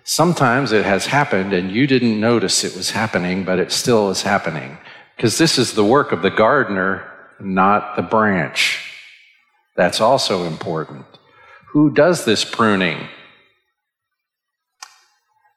Sometimes 0.03 0.71
it 0.71 0.85
has 0.85 1.05
happened 1.05 1.53
and 1.53 1.71
you 1.71 1.87
didn't 1.87 2.19
notice 2.19 2.63
it 2.63 2.75
was 2.75 2.91
happening, 2.91 3.43
but 3.43 3.59
it 3.59 3.71
still 3.71 4.09
is 4.09 4.23
happening. 4.23 4.77
Because 5.15 5.37
this 5.37 5.57
is 5.57 5.73
the 5.73 5.85
work 5.85 6.11
of 6.11 6.21
the 6.21 6.29
gardener, 6.29 7.09
not 7.39 7.95
the 7.95 8.01
branch. 8.01 8.79
That's 9.75 10.01
also 10.01 10.43
important. 10.43 11.05
Who 11.71 11.93
does 11.93 12.25
this 12.25 12.43
pruning? 12.43 13.07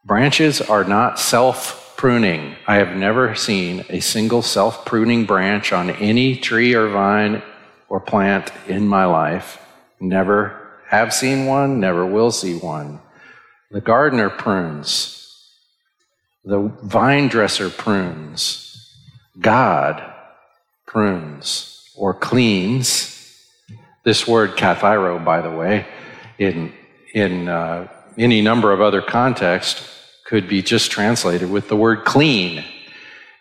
Branches 0.05 0.61
are 0.61 0.85
not 0.85 1.19
self 1.19 1.95
pruning. 1.97 2.55
I 2.67 2.77
have 2.77 2.97
never 2.97 3.35
seen 3.35 3.85
a 3.89 4.01
single 4.01 4.43
self 4.43 4.85
pruning 4.85 5.25
branch 5.25 5.73
on 5.73 5.91
any 5.91 6.37
tree 6.37 6.75
or 6.75 6.89
vine 6.89 7.43
or 7.89 8.01
plant 8.01 8.53
in 8.69 8.87
my 8.87 9.05
life. 9.07 9.61
Never 9.99 10.79
have 10.89 11.13
seen 11.13 11.47
one, 11.47 11.81
never 11.81 12.07
will 12.07 12.31
see 12.31 12.55
one. 12.57 13.01
The 13.71 13.81
gardener 13.81 14.31
prunes, 14.31 15.23
the 16.45 16.73
vine 16.83 17.29
dresser 17.29 17.69
prunes, 17.69 18.95
God 19.41 20.03
prunes 20.87 21.91
or 21.97 22.15
cleans 22.15 23.13
this 24.07 24.25
word 24.25 24.53
kathiro, 24.57 25.23
by 25.23 25.41
the 25.41 25.51
way, 25.51 25.85
in, 26.39 26.73
in 27.13 27.49
uh, 27.49 27.89
any 28.17 28.41
number 28.41 28.73
of 28.73 28.81
other 28.81 29.03
contexts, 29.03 29.85
could 30.25 30.49
be 30.49 30.63
just 30.63 30.93
translated 30.93 31.51
with 31.51 31.69
the 31.69 31.75
word 31.75 32.05
clean. 32.05 32.65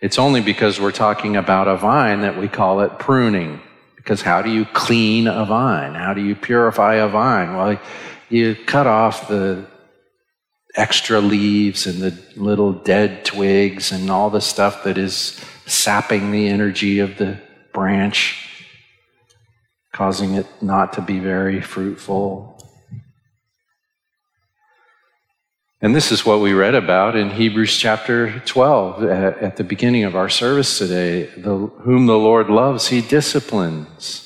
It's 0.01 0.17
only 0.17 0.41
because 0.41 0.79
we're 0.79 0.91
talking 0.91 1.38
about 1.38 1.67
a 1.67 1.77
vine 1.77 2.22
that 2.22 2.36
we 2.36 2.48
call 2.48 2.82
it 2.82 2.98
pruning. 2.98 3.62
Because 3.96 4.22
how 4.22 4.41
do 4.41 4.50
you 4.50 4.65
clean 4.65 5.27
a 5.27 5.46
vine? 5.46 5.94
How 5.94 6.15
do 6.15 6.22
you 6.22 6.36
purify 6.36 6.96
a 6.96 7.08
vine? 7.08 7.55
Well, 7.55 7.79
you 8.29 8.55
cut 8.55 8.88
off 8.88 9.27
the 9.27 9.67
extra 10.75 11.20
leaves 11.20 11.88
and 11.88 12.01
the 12.01 12.17
little 12.36 12.74
dead 12.74 13.25
twigs 13.25 13.91
and 13.91 14.10
all 14.10 14.29
the 14.29 14.41
stuff 14.41 14.84
that 14.84 14.98
is 14.98 15.39
sapping 15.65 16.32
the 16.32 16.48
energy 16.48 17.00
of 17.00 17.17
the 17.17 17.39
branch 17.74 18.46
causing 19.96 20.34
it 20.34 20.46
not 20.62 20.91
to 20.91 21.01
be 21.01 21.20
very 21.20 21.62
fruitful. 21.62 22.51
And 25.82 25.96
this 25.96 26.12
is 26.12 26.25
what 26.25 26.41
we 26.41 26.51
read 26.51 26.75
about 26.75 27.15
in 27.15 27.29
Hebrews 27.29 27.77
chapter 27.77 28.39
12 28.39 29.03
uh, 29.03 29.08
at, 29.39 29.55
the 29.55 29.63
beginning 29.63 30.03
of 30.03 30.15
our 30.15 30.27
service 30.27 30.77
today. 30.77 31.27
The, 31.38 31.55
whom 31.55 32.08
the 32.08 32.17
Lord 32.17 32.50
loves, 32.50 32.88
he 32.88 33.00
disciplines. 33.00 34.25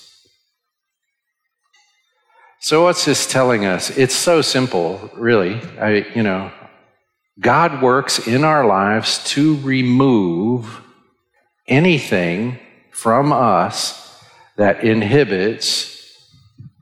So, 2.61 2.83
what's 2.83 3.05
this 3.05 3.25
telling 3.25 3.63
us? 3.65 3.89
It's 3.97 4.13
so 4.13 4.41
simple, 4.41 5.09
really. 5.15 5.61
I, 5.79 6.05
you 6.13 6.23
know, 6.23 6.51
God 7.39 7.81
works 7.81 8.27
in 8.27 8.43
our 8.43 8.67
lives 8.67 9.23
to 9.29 9.55
remove 9.61 10.81
anything 11.69 12.59
from 12.91 13.31
us 13.31 14.21
that 14.57 14.83
inhibits, 14.83 16.17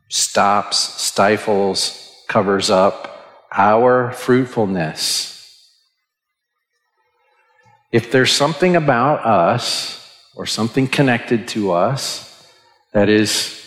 stops, 0.09 0.79
stifles, 0.79 2.23
covers 2.27 2.71
up 2.71 3.47
our 3.51 4.11
fruitfulness. 4.13 5.35
If 7.91 8.11
there's 8.11 8.31
something 8.31 8.75
about 8.75 9.23
us 9.27 10.11
or 10.35 10.47
something 10.47 10.87
connected 10.87 11.47
to 11.49 11.71
us 11.71 12.51
that 12.93 13.09
is 13.09 13.66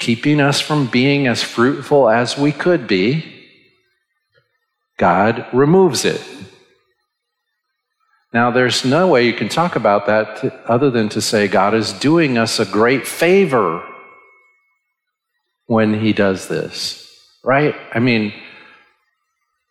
keeping 0.00 0.40
us 0.40 0.60
from 0.60 0.86
being 0.88 1.28
as 1.28 1.44
fruitful 1.44 2.08
as 2.08 2.36
we 2.36 2.50
could 2.50 2.88
be, 2.88 3.46
God 4.98 5.46
removes 5.52 6.04
it. 6.04 6.20
Now, 8.32 8.50
there's 8.50 8.84
no 8.84 9.06
way 9.06 9.26
you 9.26 9.32
can 9.32 9.48
talk 9.48 9.76
about 9.76 10.06
that 10.06 10.62
other 10.66 10.90
than 10.90 11.08
to 11.10 11.20
say 11.20 11.46
God 11.46 11.74
is 11.74 11.92
doing 11.92 12.36
us 12.36 12.58
a 12.58 12.64
great 12.64 13.06
favor 13.06 13.86
when 15.66 15.94
He 16.00 16.12
does 16.12 16.48
this, 16.48 17.08
right? 17.44 17.76
I 17.94 18.00
mean, 18.00 18.32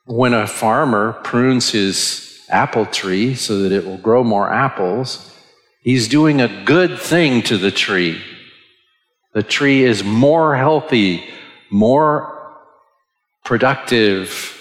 when 0.09 0.33
a 0.33 0.47
farmer 0.47 1.13
prunes 1.23 1.69
his 1.69 2.43
apple 2.49 2.87
tree 2.87 3.35
so 3.35 3.59
that 3.59 3.71
it 3.71 3.85
will 3.85 3.99
grow 3.99 4.23
more 4.23 4.51
apples, 4.51 5.31
he's 5.83 6.07
doing 6.07 6.41
a 6.41 6.63
good 6.65 6.99
thing 6.99 7.43
to 7.43 7.59
the 7.59 7.69
tree. 7.69 8.19
The 9.33 9.43
tree 9.43 9.83
is 9.83 10.03
more 10.03 10.55
healthy, 10.55 11.23
more 11.69 12.57
productive. 13.45 14.55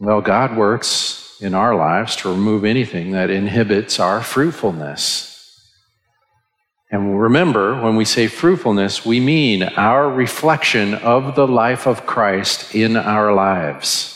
Well, 0.00 0.20
God 0.20 0.56
works 0.56 1.38
in 1.40 1.54
our 1.54 1.74
lives 1.74 2.16
to 2.16 2.30
remove 2.30 2.64
anything 2.64 3.12
that 3.12 3.30
inhibits 3.30 4.00
our 4.00 4.22
fruitfulness. 4.22 5.32
And 6.90 7.20
remember, 7.20 7.80
when 7.80 7.96
we 7.96 8.04
say 8.04 8.26
fruitfulness, 8.26 9.04
we 9.04 9.20
mean 9.20 9.62
our 9.62 10.08
reflection 10.08 10.94
of 10.94 11.34
the 11.34 11.46
life 11.46 11.86
of 11.86 12.06
Christ 12.06 12.74
in 12.74 12.96
our 12.96 13.32
lives. 13.32 14.12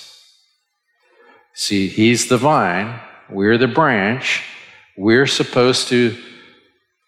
See, 1.55 1.89
He's 1.89 2.29
the 2.29 2.39
vine, 2.39 3.01
we're 3.29 3.59
the 3.59 3.69
branch. 3.69 4.43
We're 5.01 5.27
supposed 5.27 5.89
to 5.89 6.15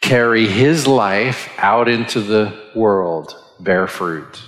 carry 0.01 0.47
His 0.47 0.87
life 0.87 1.53
out 1.59 1.91
into 1.91 2.23
the 2.23 2.59
world, 2.75 3.37
bear 3.61 3.87
fruit. 3.87 4.43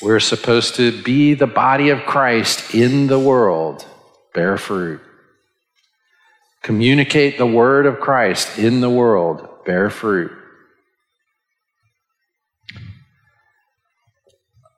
We're 0.00 0.20
supposed 0.20 0.76
to 0.76 1.02
be 1.02 1.34
the 1.34 1.48
body 1.48 1.88
of 1.88 2.06
Christ 2.06 2.72
in 2.72 3.08
the 3.08 3.18
world, 3.18 3.84
bear 4.32 4.58
fruit. 4.58 5.00
Communicate 6.62 7.36
the 7.36 7.46
word 7.46 7.84
of 7.84 7.98
Christ 7.98 8.56
in 8.56 8.80
the 8.80 8.88
world, 8.88 9.64
bear 9.66 9.90
fruit. 9.90 10.30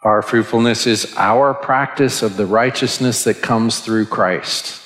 Our 0.02 0.22
fruitfulness 0.22 0.86
is 0.86 1.14
our 1.18 1.52
practice 1.52 2.22
of 2.22 2.38
the 2.38 2.46
righteousness 2.46 3.24
that 3.24 3.42
comes 3.42 3.80
through 3.80 4.06
Christ. 4.06 4.81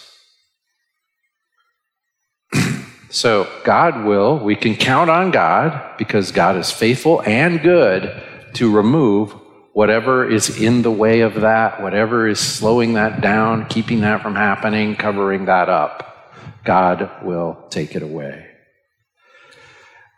So, 3.16 3.48
God 3.64 4.04
will, 4.04 4.38
we 4.38 4.56
can 4.56 4.76
count 4.76 5.08
on 5.08 5.30
God 5.30 5.96
because 5.96 6.32
God 6.32 6.54
is 6.56 6.70
faithful 6.70 7.22
and 7.22 7.62
good 7.62 8.22
to 8.56 8.70
remove 8.70 9.32
whatever 9.72 10.28
is 10.28 10.60
in 10.60 10.82
the 10.82 10.90
way 10.90 11.20
of 11.22 11.36
that, 11.36 11.82
whatever 11.82 12.28
is 12.28 12.38
slowing 12.38 12.92
that 12.92 13.22
down, 13.22 13.68
keeping 13.68 14.00
that 14.00 14.20
from 14.20 14.34
happening, 14.34 14.96
covering 14.96 15.46
that 15.46 15.70
up. 15.70 16.30
God 16.62 17.10
will 17.22 17.56
take 17.70 17.96
it 17.96 18.02
away. 18.02 18.48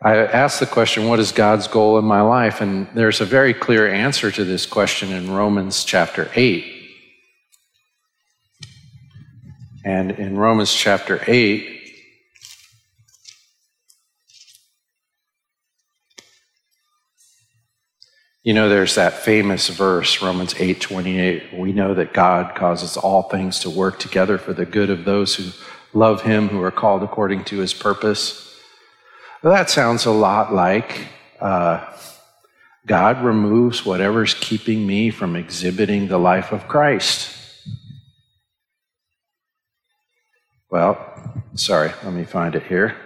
I 0.02 0.16
asked 0.16 0.58
the 0.58 0.66
question, 0.66 1.06
what 1.06 1.20
is 1.20 1.30
God's 1.30 1.68
goal 1.68 2.00
in 2.00 2.04
my 2.04 2.22
life? 2.22 2.60
And 2.60 2.88
there's 2.94 3.20
a 3.20 3.24
very 3.24 3.54
clear 3.54 3.88
answer 3.88 4.32
to 4.32 4.44
this 4.44 4.66
question 4.66 5.12
in 5.12 5.30
Romans 5.30 5.84
chapter 5.84 6.28
8. 6.34 6.64
And 9.84 10.10
in 10.10 10.36
Romans 10.36 10.74
chapter 10.74 11.22
8, 11.28 11.77
you 18.48 18.54
know 18.54 18.70
there's 18.70 18.94
that 18.94 19.12
famous 19.12 19.68
verse 19.68 20.22
Romans 20.22 20.54
8:28 20.54 21.52
we 21.52 21.70
know 21.70 21.92
that 21.92 22.14
God 22.14 22.54
causes 22.54 22.96
all 22.96 23.24
things 23.24 23.58
to 23.58 23.68
work 23.68 23.98
together 23.98 24.38
for 24.38 24.54
the 24.54 24.64
good 24.64 24.88
of 24.88 25.04
those 25.04 25.34
who 25.34 25.50
love 25.92 26.22
him 26.22 26.48
who 26.48 26.62
are 26.62 26.70
called 26.70 27.02
according 27.02 27.44
to 27.44 27.58
his 27.58 27.74
purpose. 27.74 28.58
Well, 29.42 29.52
that 29.52 29.68
sounds 29.68 30.06
a 30.06 30.10
lot 30.10 30.54
like 30.54 31.08
uh, 31.42 31.92
God 32.86 33.22
removes 33.22 33.84
whatever's 33.84 34.32
keeping 34.32 34.86
me 34.86 35.10
from 35.10 35.36
exhibiting 35.36 36.08
the 36.08 36.18
life 36.18 36.50
of 36.50 36.66
Christ. 36.68 37.30
Well, 40.70 40.96
sorry, 41.52 41.92
let 42.02 42.14
me 42.14 42.24
find 42.24 42.54
it 42.54 42.62
here. 42.62 42.96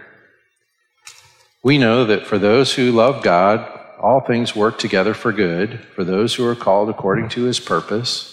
We 1.65 1.79
know 1.79 2.05
that 2.05 2.29
for 2.29 2.39
those 2.39 2.75
who 2.75 2.93
love 2.93 3.25
God, 3.25 3.81
all 4.03 4.21
things 4.21 4.57
work 4.57 4.79
together 4.79 5.15
for 5.15 5.33
good, 5.33 5.81
for 5.95 6.05
those 6.05 6.35
who 6.35 6.47
are 6.47 6.57
called 6.57 6.89
according 6.89 7.29
to 7.31 7.45
his 7.45 7.61
purpose. 7.61 8.29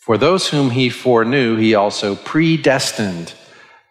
For 0.00 0.18
those 0.18 0.48
whom 0.48 0.70
he 0.70 0.90
foreknew, 0.90 1.56
he 1.56 1.74
also 1.74 2.16
predestined. 2.16 3.34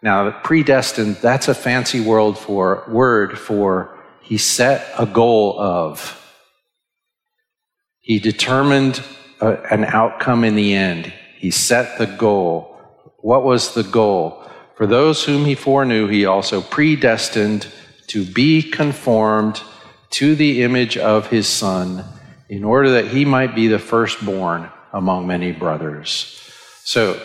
Now, 0.02 0.30
predestined, 0.30 1.16
that's 1.16 1.48
a 1.48 1.54
fancy 1.54 2.00
word 2.00 2.36
for 2.36 2.84
word 2.88 3.38
for 3.38 3.98
he 4.20 4.36
set 4.36 4.92
a 4.98 5.06
goal 5.06 5.58
of. 5.58 6.18
He 8.00 8.18
determined 8.18 9.02
a, 9.40 9.52
an 9.72 9.84
outcome 9.84 10.44
in 10.44 10.54
the 10.54 10.74
end. 10.74 11.12
He 11.38 11.50
set 11.50 11.98
the 11.98 12.06
goal. 12.06 12.78
What 13.18 13.44
was 13.44 13.74
the 13.74 13.82
goal? 13.82 14.44
For 14.76 14.86
those 14.86 15.24
whom 15.24 15.44
he 15.44 15.54
foreknew, 15.54 16.08
he 16.08 16.26
also 16.26 16.60
predestined 16.60 17.68
to 18.08 18.24
be 18.24 18.62
conformed 18.62 19.62
to 20.12 20.34
the 20.34 20.62
image 20.62 20.96
of 20.96 21.28
his 21.28 21.46
son, 21.46 22.04
in 22.48 22.64
order 22.64 22.90
that 22.90 23.08
he 23.08 23.24
might 23.24 23.54
be 23.54 23.68
the 23.68 23.78
firstborn 23.78 24.70
among 24.92 25.26
many 25.26 25.52
brothers. 25.52 26.38
So, 26.84 27.20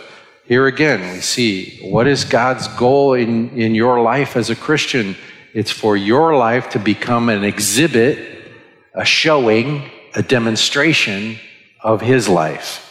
here 0.46 0.68
again, 0.68 1.14
we 1.14 1.20
see 1.20 1.80
what 1.82 2.08
is 2.08 2.24
God's 2.24 2.68
goal 2.70 3.14
in, 3.14 3.50
in 3.50 3.76
your 3.76 4.02
life 4.02 4.38
as 4.38 4.50
a 4.50 4.56
Christian? 4.56 5.18
It's 5.54 5.72
for 5.72 5.98
your 5.98 6.38
life 6.38 6.70
to 6.70 6.80
become 6.80 7.28
an 7.28 7.44
exhibit, 7.44 8.54
a 8.94 9.04
showing, 9.04 9.90
a 10.16 10.24
demonstration 10.24 11.38
of 11.82 12.00
His 12.00 12.30
life. 12.30 12.84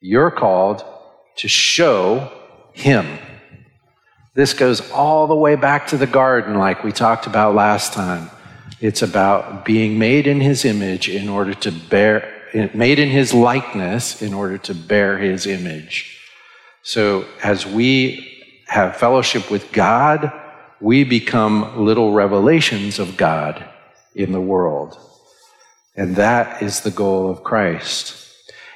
You're 0.00 0.30
called 0.30 0.82
to 1.36 1.48
show 1.48 2.32
Him. 2.72 3.18
This 4.34 4.54
goes 4.54 4.90
all 4.92 5.26
the 5.26 5.34
way 5.34 5.56
back 5.56 5.88
to 5.88 5.98
the 5.98 6.06
garden, 6.06 6.54
like 6.58 6.82
we 6.82 6.92
talked 6.92 7.26
about 7.26 7.54
last 7.54 7.92
time. 7.92 8.30
It's 8.80 9.02
about 9.02 9.64
being 9.64 9.98
made 9.98 10.26
in 10.26 10.40
His 10.40 10.64
image 10.64 11.08
in 11.08 11.28
order 11.28 11.54
to 11.54 11.70
bear 11.70 12.40
made 12.74 12.98
in 12.98 13.08
his 13.08 13.32
likeness 13.32 14.22
in 14.22 14.34
order 14.34 14.58
to 14.58 14.74
bear 14.74 15.18
his 15.18 15.46
image. 15.46 16.18
So 16.82 17.26
as 17.42 17.66
we 17.66 18.42
have 18.66 18.96
fellowship 18.96 19.50
with 19.50 19.72
God, 19.72 20.32
we 20.80 21.04
become 21.04 21.84
little 21.84 22.12
revelations 22.12 22.98
of 22.98 23.16
God 23.16 23.64
in 24.14 24.32
the 24.32 24.40
world. 24.40 24.98
And 25.96 26.16
that 26.16 26.62
is 26.62 26.80
the 26.80 26.90
goal 26.90 27.30
of 27.30 27.44
Christ. 27.44 28.16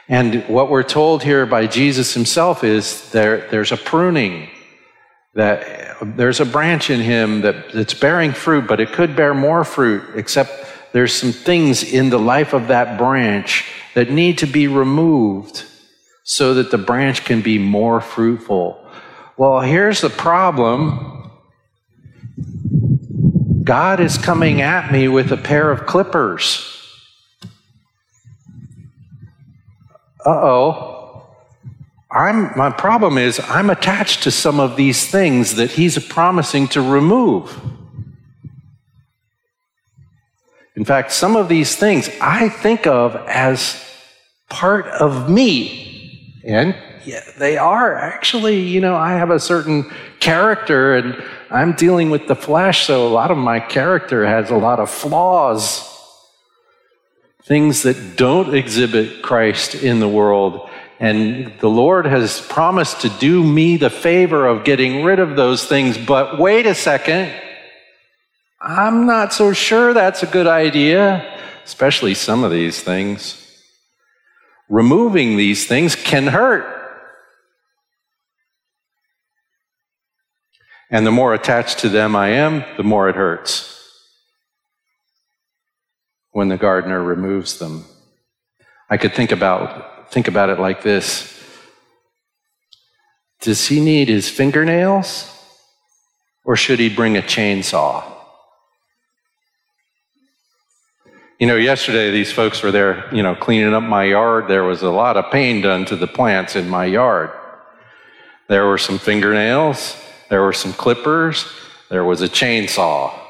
And 0.08 0.46
what 0.48 0.68
we're 0.68 0.82
told 0.82 1.22
here 1.22 1.46
by 1.46 1.66
Jesus 1.66 2.12
himself 2.12 2.62
is 2.62 3.10
there, 3.10 3.48
there's 3.50 3.72
a 3.72 3.76
pruning, 3.76 4.50
that 5.34 5.96
there's 6.16 6.40
a 6.40 6.46
branch 6.46 6.90
in 6.90 7.00
him 7.00 7.40
that, 7.42 7.72
that's 7.72 7.94
bearing 7.94 8.32
fruit, 8.32 8.66
but 8.66 8.80
it 8.80 8.92
could 8.92 9.16
bear 9.16 9.34
more 9.34 9.64
fruit, 9.64 10.02
except 10.14 10.50
there's 10.92 11.12
some 11.12 11.32
things 11.32 11.82
in 11.82 12.10
the 12.10 12.18
life 12.18 12.52
of 12.52 12.68
that 12.68 12.98
branch 12.98 13.68
that 13.94 14.10
need 14.10 14.38
to 14.38 14.46
be 14.46 14.68
removed 14.68 15.64
so 16.22 16.54
that 16.54 16.70
the 16.70 16.78
branch 16.78 17.24
can 17.24 17.42
be 17.42 17.58
more 17.58 18.00
fruitful. 18.00 18.80
Well, 19.36 19.60
here's 19.60 20.00
the 20.00 20.10
problem 20.10 21.32
God 23.64 23.98
is 23.98 24.18
coming 24.18 24.60
at 24.60 24.92
me 24.92 25.08
with 25.08 25.32
a 25.32 25.36
pair 25.36 25.70
of 25.70 25.86
clippers. 25.86 26.70
Uh 30.24 30.30
oh. 30.30 30.93
I'm, 32.14 32.56
my 32.56 32.70
problem 32.70 33.18
is 33.18 33.40
I'm 33.40 33.70
attached 33.70 34.22
to 34.22 34.30
some 34.30 34.60
of 34.60 34.76
these 34.76 35.10
things 35.10 35.56
that 35.56 35.72
he's 35.72 35.98
promising 36.06 36.68
to 36.68 36.80
remove. 36.80 37.60
In 40.76 40.84
fact, 40.84 41.10
some 41.10 41.34
of 41.34 41.48
these 41.48 41.74
things 41.74 42.08
I 42.20 42.48
think 42.48 42.86
of 42.86 43.16
as 43.26 43.84
part 44.48 44.86
of 44.86 45.28
me. 45.28 46.40
And 46.44 46.76
yeah, 47.04 47.22
they 47.38 47.58
are 47.58 47.94
actually, 47.94 48.60
you 48.60 48.80
know, 48.80 48.94
I 48.94 49.12
have 49.12 49.30
a 49.30 49.40
certain 49.40 49.90
character 50.20 50.94
and 50.94 51.22
I'm 51.50 51.72
dealing 51.72 52.10
with 52.10 52.28
the 52.28 52.36
flesh, 52.36 52.86
so 52.86 53.06
a 53.06 53.10
lot 53.10 53.30
of 53.30 53.38
my 53.38 53.60
character 53.60 54.24
has 54.24 54.50
a 54.50 54.56
lot 54.56 54.80
of 54.80 54.90
flaws. 54.90 55.90
Things 57.42 57.82
that 57.82 58.16
don't 58.16 58.54
exhibit 58.54 59.22
Christ 59.22 59.74
in 59.74 60.00
the 60.00 60.08
world. 60.08 60.70
And 61.04 61.52
the 61.58 61.68
Lord 61.68 62.06
has 62.06 62.40
promised 62.40 63.02
to 63.02 63.10
do 63.10 63.44
me 63.44 63.76
the 63.76 63.90
favor 63.90 64.46
of 64.46 64.64
getting 64.64 65.04
rid 65.04 65.18
of 65.18 65.36
those 65.36 65.66
things. 65.66 65.98
But 65.98 66.38
wait 66.38 66.64
a 66.64 66.74
second. 66.74 67.30
I'm 68.58 69.04
not 69.04 69.34
so 69.34 69.52
sure 69.52 69.92
that's 69.92 70.22
a 70.22 70.26
good 70.26 70.46
idea, 70.46 71.38
especially 71.62 72.14
some 72.14 72.42
of 72.42 72.50
these 72.50 72.82
things. 72.82 73.38
Removing 74.70 75.36
these 75.36 75.66
things 75.66 75.94
can 75.94 76.28
hurt. 76.28 76.64
And 80.90 81.06
the 81.06 81.12
more 81.12 81.34
attached 81.34 81.80
to 81.80 81.90
them 81.90 82.16
I 82.16 82.28
am, 82.28 82.64
the 82.78 82.82
more 82.82 83.10
it 83.10 83.16
hurts 83.16 83.78
when 86.30 86.48
the 86.48 86.56
gardener 86.56 87.02
removes 87.02 87.58
them. 87.58 87.84
I 88.88 88.96
could 88.96 89.14
think 89.14 89.32
about, 89.32 89.93
think 90.10 90.28
about 90.28 90.50
it 90.50 90.58
like 90.58 90.82
this 90.82 91.32
Does 93.40 93.68
he 93.68 93.80
need 93.80 94.08
his 94.08 94.28
fingernails? 94.28 95.30
Or 96.44 96.56
should 96.56 96.78
he 96.78 96.94
bring 96.94 97.16
a 97.16 97.22
chainsaw? 97.22 98.04
You 101.40 101.48
know, 101.48 101.56
yesterday 101.56 102.10
these 102.10 102.30
folks 102.30 102.62
were 102.62 102.70
there, 102.70 103.12
you 103.14 103.22
know, 103.22 103.34
cleaning 103.34 103.74
up 103.74 103.82
my 103.82 104.04
yard. 104.04 104.46
There 104.46 104.64
was 104.64 104.82
a 104.82 104.90
lot 104.90 105.16
of 105.16 105.32
pain 105.32 105.62
done 105.62 105.84
to 105.86 105.96
the 105.96 106.06
plants 106.06 106.54
in 106.54 106.68
my 106.68 106.84
yard. 106.84 107.30
There 108.48 108.66
were 108.66 108.78
some 108.78 108.98
fingernails, 108.98 109.96
there 110.28 110.42
were 110.42 110.52
some 110.52 110.72
clippers, 110.72 111.46
there 111.88 112.04
was 112.04 112.20
a 112.20 112.28
chainsaw. 112.28 113.23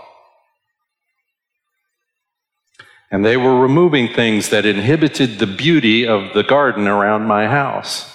And 3.11 3.25
they 3.25 3.37
were 3.37 3.61
removing 3.61 4.13
things 4.13 4.49
that 4.49 4.67
inhibited 4.67 5.39
the 5.39 5.47
beauty 5.47 6.07
of 6.07 6.33
the 6.35 6.43
garden 6.43 6.89
around 6.89 7.27
my 7.27 7.47
house. 7.47 8.11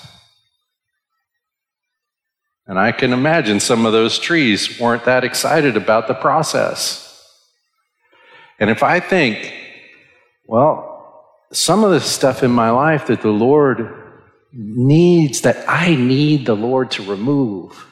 And 2.68 2.78
I 2.78 2.92
can 2.92 3.14
imagine 3.14 3.60
some 3.60 3.86
of 3.86 3.94
those 3.94 4.20
trees 4.20 4.80
weren't 4.80 5.06
that 5.06 5.24
excited 5.24 5.76
about 5.76 6.08
the 6.08 6.14
process. 6.14 7.06
And 8.60 8.70
if 8.70 8.84
I 8.84 9.00
think, 9.00 9.54
well, 10.46 11.26
some 11.52 11.84
of 11.84 11.92
the 11.92 12.02
stuff 12.02 12.44
in 12.44 12.52
my 12.52 12.70
life 12.70 13.08
that 13.08 13.22
the 13.22 13.30
Lord 13.30 13.96
needs, 14.52 15.42
that 15.42 15.64
I 15.68 15.96
need 15.96 16.46
the 16.46 16.56
Lord 16.56 16.92
to 16.92 17.04
remove, 17.04 17.86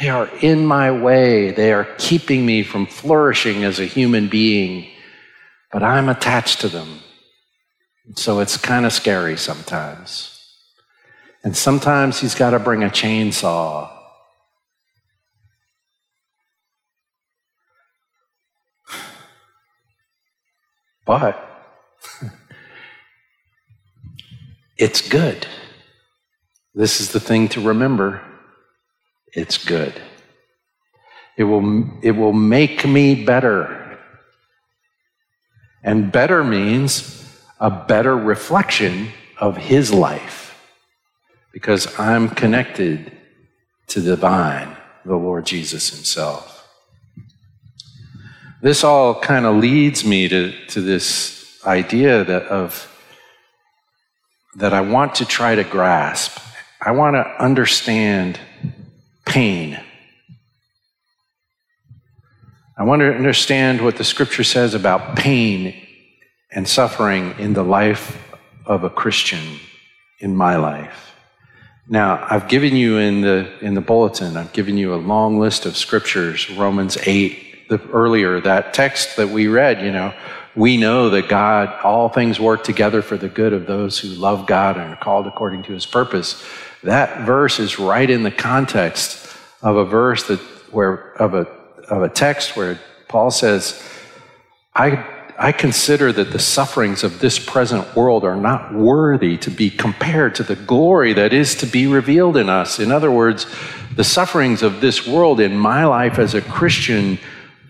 they 0.00 0.08
are 0.08 0.28
in 0.40 0.66
my 0.66 0.90
way. 0.90 1.52
They 1.52 1.72
are 1.72 1.86
keeping 1.98 2.44
me 2.44 2.64
from 2.64 2.86
flourishing 2.86 3.62
as 3.62 3.78
a 3.78 3.86
human 3.86 4.28
being, 4.28 4.90
but 5.74 5.82
I'm 5.82 6.08
attached 6.08 6.60
to 6.60 6.68
them. 6.68 7.00
So 8.14 8.38
it's 8.38 8.56
kind 8.56 8.86
of 8.86 8.92
scary 8.92 9.36
sometimes. 9.36 10.40
And 11.42 11.56
sometimes 11.56 12.20
he's 12.20 12.36
got 12.36 12.50
to 12.50 12.60
bring 12.60 12.84
a 12.84 12.88
chainsaw. 12.88 13.90
But 21.04 21.44
it's 24.78 25.06
good. 25.08 25.44
This 26.72 27.00
is 27.00 27.10
the 27.10 27.18
thing 27.18 27.48
to 27.48 27.60
remember. 27.60 28.22
It's 29.32 29.58
good. 29.58 30.00
It 31.36 31.42
will, 31.42 31.90
it 32.00 32.12
will 32.12 32.32
make 32.32 32.86
me 32.86 33.24
better. 33.24 33.83
And 35.84 36.10
better 36.10 36.42
means 36.42 37.30
a 37.60 37.70
better 37.70 38.16
reflection 38.16 39.10
of 39.38 39.56
his 39.56 39.92
life 39.92 40.44
because 41.52 41.98
I'm 42.00 42.28
connected 42.30 43.12
to 43.88 44.00
the 44.00 44.16
vine, 44.16 44.76
the 45.04 45.14
Lord 45.14 45.46
Jesus 45.46 45.90
Himself. 45.90 46.68
This 48.60 48.82
all 48.82 49.20
kind 49.20 49.46
of 49.46 49.56
leads 49.56 50.04
me 50.04 50.26
to, 50.26 50.52
to 50.68 50.80
this 50.80 51.60
idea 51.64 52.24
that 52.24 52.44
of 52.44 52.90
that 54.56 54.72
I 54.72 54.80
want 54.80 55.16
to 55.16 55.24
try 55.24 55.54
to 55.54 55.64
grasp. 55.64 56.38
I 56.80 56.92
want 56.92 57.14
to 57.16 57.42
understand 57.42 58.38
pain. 59.26 59.80
I 62.76 62.82
want 62.82 63.00
to 63.00 63.14
understand 63.14 63.82
what 63.82 63.96
the 63.96 64.02
scripture 64.02 64.42
says 64.42 64.74
about 64.74 65.14
pain 65.14 65.80
and 66.50 66.66
suffering 66.66 67.36
in 67.38 67.52
the 67.52 67.62
life 67.62 68.20
of 68.66 68.82
a 68.82 68.90
Christian 68.90 69.60
in 70.18 70.34
my 70.34 70.56
life. 70.56 71.14
Now, 71.88 72.26
I've 72.28 72.48
given 72.48 72.74
you 72.74 72.98
in 72.98 73.20
the 73.20 73.48
in 73.60 73.74
the 73.74 73.80
bulletin, 73.80 74.36
I've 74.36 74.52
given 74.52 74.76
you 74.76 74.92
a 74.92 74.96
long 74.96 75.38
list 75.38 75.66
of 75.66 75.76
scriptures, 75.76 76.50
Romans 76.50 76.98
8, 77.06 77.68
the 77.68 77.80
earlier 77.92 78.40
that 78.40 78.74
text 78.74 79.18
that 79.18 79.28
we 79.28 79.46
read, 79.46 79.80
you 79.80 79.92
know, 79.92 80.12
we 80.56 80.76
know 80.76 81.10
that 81.10 81.28
God, 81.28 81.78
all 81.84 82.08
things 82.08 82.40
work 82.40 82.64
together 82.64 83.02
for 83.02 83.16
the 83.16 83.28
good 83.28 83.52
of 83.52 83.66
those 83.66 84.00
who 84.00 84.08
love 84.08 84.48
God 84.48 84.76
and 84.76 84.94
are 84.94 84.96
called 84.96 85.28
according 85.28 85.62
to 85.64 85.72
his 85.72 85.86
purpose. 85.86 86.44
That 86.82 87.24
verse 87.24 87.60
is 87.60 87.78
right 87.78 88.10
in 88.10 88.24
the 88.24 88.32
context 88.32 89.28
of 89.62 89.76
a 89.76 89.84
verse 89.84 90.24
that 90.24 90.40
where 90.72 91.12
of 91.22 91.34
a 91.34 91.63
of 91.88 92.02
a 92.02 92.08
text 92.08 92.56
where 92.56 92.78
Paul 93.08 93.30
says, 93.30 93.82
I 94.74 95.04
I 95.36 95.50
consider 95.50 96.12
that 96.12 96.30
the 96.30 96.38
sufferings 96.38 97.02
of 97.02 97.18
this 97.18 97.40
present 97.40 97.96
world 97.96 98.24
are 98.24 98.36
not 98.36 98.72
worthy 98.72 99.36
to 99.38 99.50
be 99.50 99.68
compared 99.68 100.36
to 100.36 100.44
the 100.44 100.54
glory 100.54 101.12
that 101.14 101.32
is 101.32 101.56
to 101.56 101.66
be 101.66 101.88
revealed 101.88 102.36
in 102.36 102.48
us. 102.48 102.78
In 102.78 102.92
other 102.92 103.10
words, 103.10 103.46
the 103.96 104.04
sufferings 104.04 104.62
of 104.62 104.80
this 104.80 105.06
world 105.06 105.40
in 105.40 105.56
my 105.56 105.86
life 105.86 106.20
as 106.20 106.34
a 106.34 106.40
Christian 106.40 107.18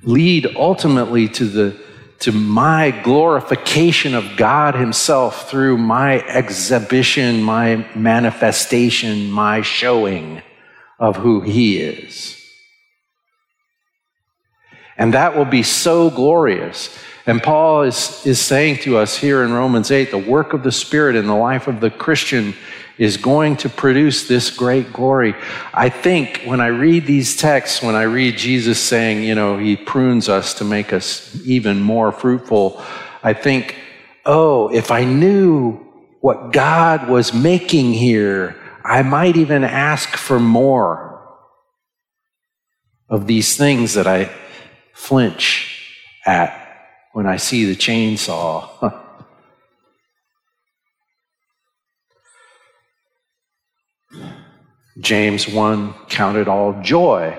lead 0.03 0.55
ultimately 0.57 1.29
to 1.29 1.47
the 1.47 1.85
to 2.21 2.33
my 2.33 2.91
glorification 3.03 4.15
of 4.15 4.37
God 4.37 4.75
Himself 4.75 5.51
through 5.51 5.77
my 5.77 6.21
exhibition, 6.23 7.43
my 7.43 7.87
manifestation, 7.95 9.31
my 9.31 9.63
showing 9.63 10.41
of 10.99 11.17
who 11.17 11.41
He 11.41 11.79
is. 11.79 12.44
And 14.97 15.15
that 15.15 15.37
will 15.37 15.45
be 15.45 15.63
so 15.63 16.11
glorious 16.11 16.97
and 17.27 17.43
Paul 17.43 17.83
is, 17.83 18.25
is 18.27 18.39
saying 18.39 18.79
to 18.81 18.99
us 18.99 19.17
here 19.17 19.43
in 19.43 19.53
Romans 19.53 19.91
8 19.91 20.11
the 20.11 20.19
work 20.19 20.53
of 20.53 20.63
the 20.63 20.73
Spirit 20.73 21.17
in 21.17 21.27
the 21.27 21.35
life 21.35 21.69
of 21.69 21.81
the 21.81 21.91
Christian 21.91 22.55
is 22.99 23.17
going 23.17 23.57
to 23.57 23.69
produce 23.69 24.29
this 24.29 24.51
great 24.51 24.93
glory. 24.93 25.35
I 25.73 25.89
think 25.89 26.43
when 26.45 26.61
I 26.61 26.67
read 26.67 27.07
these 27.07 27.37
texts, 27.37 27.83
when 27.83 27.95
I 27.95 28.03
read 28.03 28.37
Jesus 28.37 28.79
saying, 28.79 29.25
you 29.25 29.35
know, 29.35 29.57
he 29.57 29.75
prunes 29.75 30.29
us 30.29 30.55
to 30.55 30.65
make 30.65 30.93
us 30.93 31.35
even 31.45 31.81
more 31.81 32.13
fruitful, 32.13 32.81
I 33.23 33.33
think, 33.33 33.77
oh, 34.27 34.73
if 34.73 34.91
I 34.91 35.05
knew 35.05 35.81
what 36.21 36.53
God 36.53 37.09
was 37.09 37.33
making 37.33 37.95
here, 37.95 38.55
I 38.85 39.03
might 39.03 39.37
even 39.37 39.65
ask 39.65 40.11
for 40.11 40.39
more 40.39 41.11
of 43.09 43.27
these 43.27 43.57
things 43.57 43.95
that 43.95 44.07
I 44.07 44.31
flinch 45.05 45.93
at 46.25 46.49
when 47.13 47.27
I 47.27 47.37
see 47.37 47.67
the 47.67 47.77
chainsaw. 47.77 49.03
James 54.99 55.47
1 55.47 55.93
Count 56.09 56.39
it 56.39 56.49
all 56.49 56.81
joy. 56.81 57.37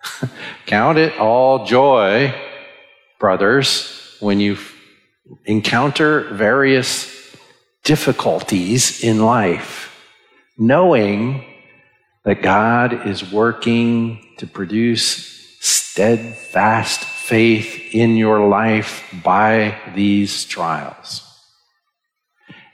Count 0.66 0.98
it 0.98 1.18
all 1.18 1.64
joy, 1.64 2.34
brothers, 3.18 4.16
when 4.20 4.38
you 4.38 4.58
encounter 5.46 6.28
various 6.34 7.10
difficulties 7.84 9.02
in 9.02 9.24
life, 9.24 9.98
knowing 10.58 11.42
that 12.24 12.42
God 12.42 13.06
is 13.06 13.32
working 13.32 14.22
to 14.36 14.46
produce 14.46 15.31
steadfast 15.62 17.04
faith 17.04 17.94
in 17.94 18.16
your 18.16 18.48
life 18.48 19.04
by 19.22 19.78
these 19.94 20.44
trials. 20.44 21.22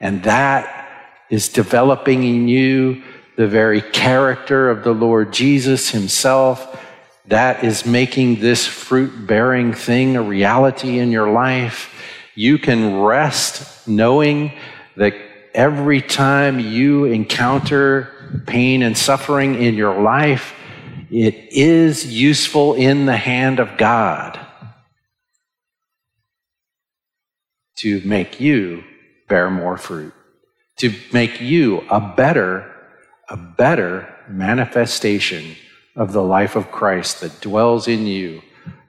And 0.00 0.22
that 0.22 0.88
is 1.28 1.50
developing 1.50 2.24
in 2.24 2.48
you 2.48 3.02
the 3.36 3.46
very 3.46 3.82
character 3.82 4.70
of 4.70 4.84
the 4.84 4.94
Lord 4.94 5.34
Jesus 5.34 5.90
Himself. 5.90 6.82
That 7.26 7.62
is 7.62 7.84
making 7.84 8.40
this 8.40 8.66
fruit 8.66 9.26
bearing 9.26 9.74
thing 9.74 10.16
a 10.16 10.22
reality 10.22 10.98
in 10.98 11.10
your 11.10 11.30
life. 11.30 11.94
You 12.34 12.56
can 12.56 13.00
rest 13.00 13.86
knowing 13.86 14.52
that 14.96 15.14
every 15.52 16.00
time 16.00 16.58
you 16.58 17.04
encounter 17.04 18.42
pain 18.46 18.82
and 18.82 18.96
suffering 18.96 19.62
in 19.62 19.74
your 19.74 20.00
life, 20.00 20.54
it 21.10 21.34
is 21.52 22.06
useful 22.06 22.74
in 22.74 23.06
the 23.06 23.16
hand 23.16 23.60
of 23.60 23.76
God 23.76 24.38
to 27.76 28.02
make 28.04 28.40
you 28.40 28.84
bear 29.28 29.50
more 29.50 29.76
fruit, 29.76 30.12
to 30.78 30.92
make 31.12 31.40
you 31.40 31.84
a 31.90 32.00
better, 32.00 32.74
a 33.28 33.36
better 33.36 34.14
manifestation 34.28 35.56
of 35.96 36.12
the 36.12 36.22
life 36.22 36.56
of 36.56 36.70
Christ 36.70 37.20
that 37.20 37.40
dwells 37.40 37.88
in 37.88 38.06
you 38.06 38.42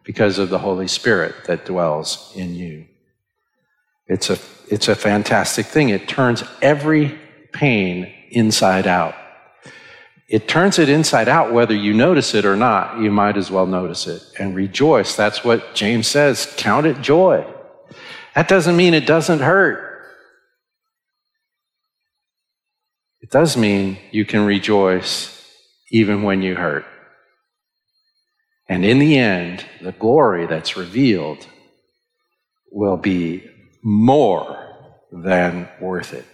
because 0.03 0.39
of 0.39 0.49
the 0.49 0.59
Holy 0.59 0.87
Spirit 0.87 1.35
that 1.45 1.65
dwells 1.65 2.31
in 2.35 2.55
you. 2.55 2.85
It's 4.07 4.29
a, 4.29 4.39
it's 4.67 4.87
a 4.87 4.95
fantastic 4.95 5.67
thing. 5.67 5.89
It 5.89 6.07
turns 6.07 6.43
every 6.61 7.19
pain 7.53 8.11
inside 8.31 8.87
out 8.87 9.15
it 10.29 10.47
turns 10.47 10.77
it 10.77 10.89
inside 10.89 11.27
out 11.27 11.51
whether 11.51 11.73
you 11.73 11.91
notice 11.91 12.35
it 12.35 12.45
or 12.45 12.55
not. 12.55 12.99
You 12.99 13.09
might 13.09 13.35
as 13.35 13.49
well 13.49 13.65
notice 13.65 14.05
it 14.05 14.21
and 14.37 14.55
rejoice. 14.55 15.15
That's 15.15 15.43
what 15.43 15.73
James 15.73 16.07
says. 16.07 16.53
Count 16.55 16.85
it 16.85 17.01
joy. 17.01 17.45
That 18.35 18.47
doesn't 18.47 18.77
mean 18.77 18.93
it 18.93 19.07
doesn't 19.07 19.39
hurt. 19.39 20.05
It 23.21 23.31
does 23.31 23.57
mean 23.57 23.97
you 24.11 24.23
can 24.23 24.45
rejoice 24.45 25.35
even 25.91 26.21
when 26.21 26.43
you 26.43 26.53
hurt. 26.53 26.85
And 28.67 28.85
in 28.85 28.99
the 28.99 29.17
end, 29.17 29.65
the 29.81 29.93
glory 29.93 30.45
that's 30.45 30.77
revealed 30.77 31.47
will 32.71 32.97
be 32.97 33.49
more 33.81 34.75
than 35.11 35.67
worth 35.81 36.13
it. 36.13 36.25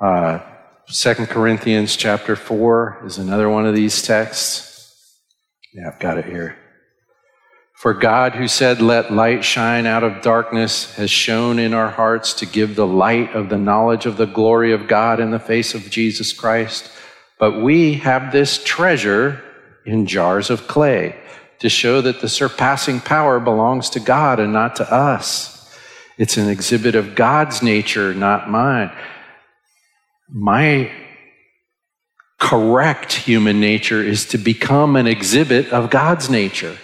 Uh, 0.00 0.40
2 0.90 1.14
Corinthians 1.26 1.96
chapter 1.96 2.36
4 2.36 3.02
is 3.06 3.16
another 3.16 3.48
one 3.48 3.66
of 3.66 3.74
these 3.74 4.02
texts. 4.02 5.18
Yeah, 5.72 5.88
I've 5.88 6.00
got 6.00 6.18
it 6.18 6.24
here. 6.24 6.58
For 7.76 7.94
God, 7.94 8.34
who 8.34 8.46
said, 8.46 8.82
Let 8.82 9.12
light 9.12 9.44
shine 9.44 9.86
out 9.86 10.04
of 10.04 10.22
darkness, 10.22 10.94
has 10.94 11.10
shone 11.10 11.58
in 11.58 11.72
our 11.72 11.88
hearts 11.88 12.34
to 12.34 12.46
give 12.46 12.74
the 12.74 12.86
light 12.86 13.34
of 13.34 13.48
the 13.48 13.58
knowledge 13.58 14.06
of 14.06 14.16
the 14.16 14.26
glory 14.26 14.72
of 14.72 14.86
God 14.86 15.18
in 15.18 15.30
the 15.30 15.38
face 15.38 15.74
of 15.74 15.90
Jesus 15.90 16.32
Christ. 16.32 16.90
But 17.38 17.62
we 17.62 17.94
have 17.94 18.30
this 18.30 18.62
treasure 18.62 19.42
in 19.86 20.06
jars 20.06 20.50
of 20.50 20.68
clay 20.68 21.16
to 21.60 21.68
show 21.68 22.00
that 22.00 22.20
the 22.20 22.28
surpassing 22.28 23.00
power 23.00 23.40
belongs 23.40 23.88
to 23.90 24.00
God 24.00 24.40
and 24.40 24.52
not 24.52 24.76
to 24.76 24.92
us. 24.92 25.74
It's 26.18 26.36
an 26.36 26.48
exhibit 26.48 26.94
of 26.94 27.14
God's 27.14 27.62
nature, 27.62 28.14
not 28.14 28.50
mine. 28.50 28.92
My 30.34 30.90
correct 32.38 33.12
human 33.12 33.60
nature 33.60 34.02
is 34.02 34.26
to 34.28 34.38
become 34.38 34.96
an 34.96 35.06
exhibit 35.06 35.70
of 35.72 35.90
God's 35.90 36.30
nature. 36.30 36.78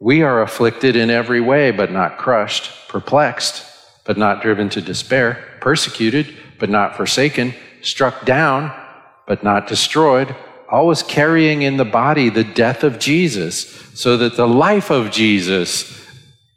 We 0.00 0.22
are 0.22 0.40
afflicted 0.40 0.96
in 0.96 1.10
every 1.10 1.40
way, 1.40 1.70
but 1.70 1.92
not 1.92 2.16
crushed, 2.16 2.70
perplexed, 2.88 3.66
but 4.04 4.16
not 4.16 4.40
driven 4.40 4.70
to 4.70 4.80
despair, 4.80 5.44
persecuted, 5.60 6.34
but 6.58 6.70
not 6.70 6.96
forsaken, 6.96 7.54
struck 7.82 8.24
down, 8.24 8.72
but 9.26 9.44
not 9.44 9.66
destroyed, 9.66 10.34
always 10.70 11.02
carrying 11.02 11.62
in 11.62 11.76
the 11.76 11.84
body 11.84 12.30
the 12.30 12.44
death 12.44 12.82
of 12.82 12.98
Jesus, 12.98 13.66
so 13.94 14.16
that 14.16 14.36
the 14.36 14.48
life 14.48 14.90
of 14.90 15.10
Jesus 15.10 16.02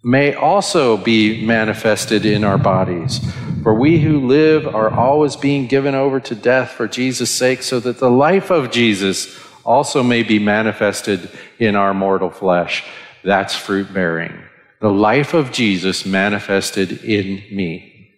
may 0.04 0.34
also 0.34 0.96
be 0.96 1.46
manifested 1.46 2.26
in 2.26 2.44
our 2.44 2.58
bodies. 2.58 3.20
For 3.64 3.74
we 3.74 4.00
who 4.00 4.28
live 4.28 4.68
are 4.68 4.90
always 4.90 5.36
being 5.36 5.68
given 5.68 5.96
over 5.96 6.20
to 6.20 6.36
death 6.36 6.72
for 6.72 6.88
Jesus' 6.88 7.32
sake, 7.32 7.64
so 7.64 7.80
that 7.80 8.00
the 8.00 8.10
life 8.10 8.50
of 8.50 8.72
Jesus 8.72 9.38
also 9.66 10.04
may 10.04 10.24
be 10.24 10.40
manifested 10.40 11.30
in 11.60 11.76
our 11.76 11.94
mortal 11.94 12.30
flesh. 12.30 12.86
That's 13.24 13.56
fruit 13.56 13.94
bearing. 13.94 14.42
The 14.80 14.92
life 14.92 15.34
of 15.34 15.52
Jesus 15.52 16.06
manifested 16.06 17.04
in 17.04 17.44
me. 17.52 18.14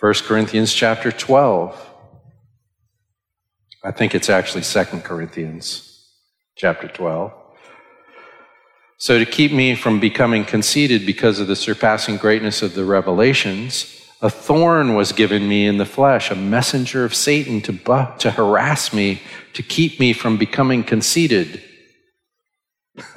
1 0.00 0.14
Corinthians 0.24 0.74
chapter 0.74 1.10
12. 1.10 1.92
I 3.82 3.92
think 3.92 4.14
it's 4.14 4.28
actually 4.28 4.62
2 4.62 5.00
Corinthians 5.00 6.10
chapter 6.56 6.88
12. 6.88 7.32
So, 8.98 9.18
to 9.18 9.26
keep 9.26 9.52
me 9.52 9.74
from 9.74 10.00
becoming 10.00 10.44
conceited 10.44 11.04
because 11.04 11.38
of 11.38 11.48
the 11.48 11.56
surpassing 11.56 12.16
greatness 12.16 12.62
of 12.62 12.74
the 12.74 12.84
revelations, 12.84 13.92
a 14.22 14.30
thorn 14.30 14.94
was 14.94 15.12
given 15.12 15.46
me 15.46 15.66
in 15.66 15.76
the 15.76 15.84
flesh, 15.84 16.30
a 16.30 16.34
messenger 16.34 17.04
of 17.04 17.14
Satan 17.14 17.60
to, 17.62 17.72
bu- 17.72 18.16
to 18.20 18.30
harass 18.30 18.94
me, 18.94 19.20
to 19.52 19.62
keep 19.62 20.00
me 20.00 20.14
from 20.14 20.38
becoming 20.38 20.82
conceited. 20.82 21.62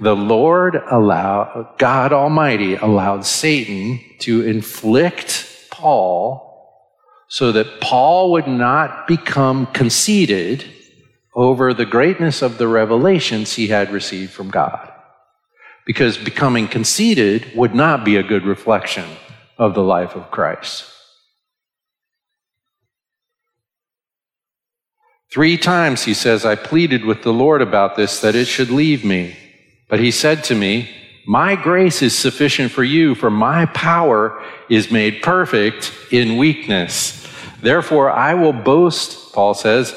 the 0.00 0.14
Lord 0.14 0.82
allowed, 0.90 1.76
God 1.78 2.12
Almighty 2.12 2.74
allowed 2.74 3.24
Satan 3.24 4.00
to 4.18 4.46
inflict 4.46 5.68
Paul 5.70 6.46
so 7.28 7.52
that 7.52 7.80
Paul 7.80 8.32
would 8.32 8.48
not 8.48 9.06
become 9.06 9.66
conceited 9.66 10.66
over 11.40 11.72
the 11.72 11.86
greatness 11.86 12.42
of 12.42 12.58
the 12.58 12.68
revelations 12.68 13.54
he 13.54 13.68
had 13.68 13.90
received 13.90 14.30
from 14.30 14.50
God. 14.50 14.92
Because 15.86 16.18
becoming 16.18 16.68
conceited 16.68 17.50
would 17.56 17.74
not 17.74 18.04
be 18.04 18.16
a 18.16 18.22
good 18.22 18.44
reflection 18.44 19.08
of 19.56 19.72
the 19.72 19.82
life 19.82 20.14
of 20.14 20.30
Christ. 20.30 20.84
Three 25.32 25.56
times 25.56 26.04
he 26.04 26.12
says, 26.12 26.44
I 26.44 26.56
pleaded 26.56 27.06
with 27.06 27.22
the 27.22 27.32
Lord 27.32 27.62
about 27.62 27.96
this, 27.96 28.20
that 28.20 28.34
it 28.34 28.44
should 28.44 28.68
leave 28.68 29.02
me. 29.02 29.34
But 29.88 30.00
he 30.00 30.10
said 30.10 30.44
to 30.44 30.54
me, 30.54 30.90
My 31.26 31.56
grace 31.56 32.02
is 32.02 32.14
sufficient 32.14 32.70
for 32.70 32.84
you, 32.84 33.14
for 33.14 33.30
my 33.30 33.64
power 33.64 34.44
is 34.68 34.90
made 34.90 35.22
perfect 35.22 35.90
in 36.10 36.36
weakness. 36.36 37.26
Therefore, 37.62 38.10
I 38.10 38.34
will 38.34 38.52
boast, 38.52 39.32
Paul 39.32 39.54
says, 39.54 39.94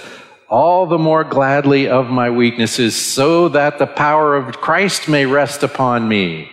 all 0.53 0.85
the 0.85 0.99
more 0.99 1.23
gladly 1.23 1.89
of 1.89 2.11
my 2.11 2.29
weaknesses, 2.29 2.95
so 2.95 3.49
that 3.49 3.79
the 3.79 3.87
power 3.87 4.35
of 4.35 4.61
Christ 4.61 5.09
may 5.09 5.25
rest 5.25 5.63
upon 5.63 6.07
me. 6.07 6.47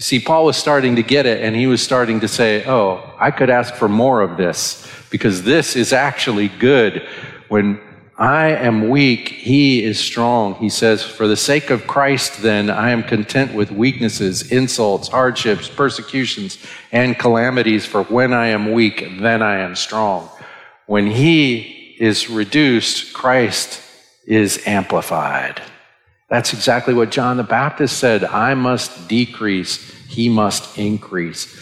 See, 0.00 0.18
Paul 0.18 0.46
was 0.46 0.56
starting 0.56 0.96
to 0.96 1.02
get 1.04 1.26
it, 1.26 1.44
and 1.44 1.54
he 1.54 1.68
was 1.68 1.80
starting 1.80 2.18
to 2.18 2.26
say, 2.26 2.64
Oh, 2.66 3.14
I 3.20 3.30
could 3.30 3.50
ask 3.50 3.72
for 3.74 3.88
more 3.88 4.20
of 4.20 4.36
this 4.36 4.84
because 5.10 5.44
this 5.44 5.76
is 5.76 5.92
actually 5.92 6.48
good. 6.48 7.06
When 7.46 7.80
I 8.18 8.48
am 8.48 8.88
weak, 8.88 9.28
he 9.28 9.84
is 9.84 10.00
strong. 10.00 10.56
He 10.56 10.70
says, 10.70 11.04
For 11.04 11.28
the 11.28 11.36
sake 11.36 11.70
of 11.70 11.86
Christ, 11.86 12.42
then, 12.42 12.68
I 12.68 12.90
am 12.90 13.04
content 13.04 13.54
with 13.54 13.70
weaknesses, 13.70 14.50
insults, 14.50 15.06
hardships, 15.06 15.68
persecutions, 15.68 16.58
and 16.90 17.16
calamities, 17.16 17.86
for 17.86 18.02
when 18.02 18.32
I 18.32 18.48
am 18.48 18.72
weak, 18.72 19.06
then 19.20 19.40
I 19.40 19.58
am 19.60 19.76
strong. 19.76 20.28
When 20.86 21.06
he 21.06 21.79
is 22.00 22.30
reduced, 22.30 23.12
Christ 23.12 23.82
is 24.26 24.66
amplified. 24.66 25.60
That's 26.30 26.54
exactly 26.54 26.94
what 26.94 27.10
John 27.10 27.36
the 27.36 27.42
Baptist 27.42 27.98
said 27.98 28.24
I 28.24 28.54
must 28.54 29.06
decrease, 29.06 29.92
he 30.08 30.28
must 30.28 30.78
increase. 30.78 31.60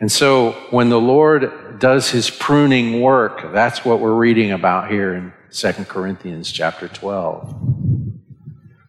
And 0.00 0.10
so 0.10 0.52
when 0.70 0.88
the 0.88 1.00
Lord 1.00 1.78
does 1.78 2.10
his 2.10 2.30
pruning 2.30 3.02
work, 3.02 3.52
that's 3.52 3.84
what 3.84 4.00
we're 4.00 4.14
reading 4.14 4.52
about 4.52 4.90
here 4.90 5.14
in 5.14 5.32
2 5.50 5.72
Corinthians 5.84 6.50
chapter 6.50 6.88
12. 6.88 7.54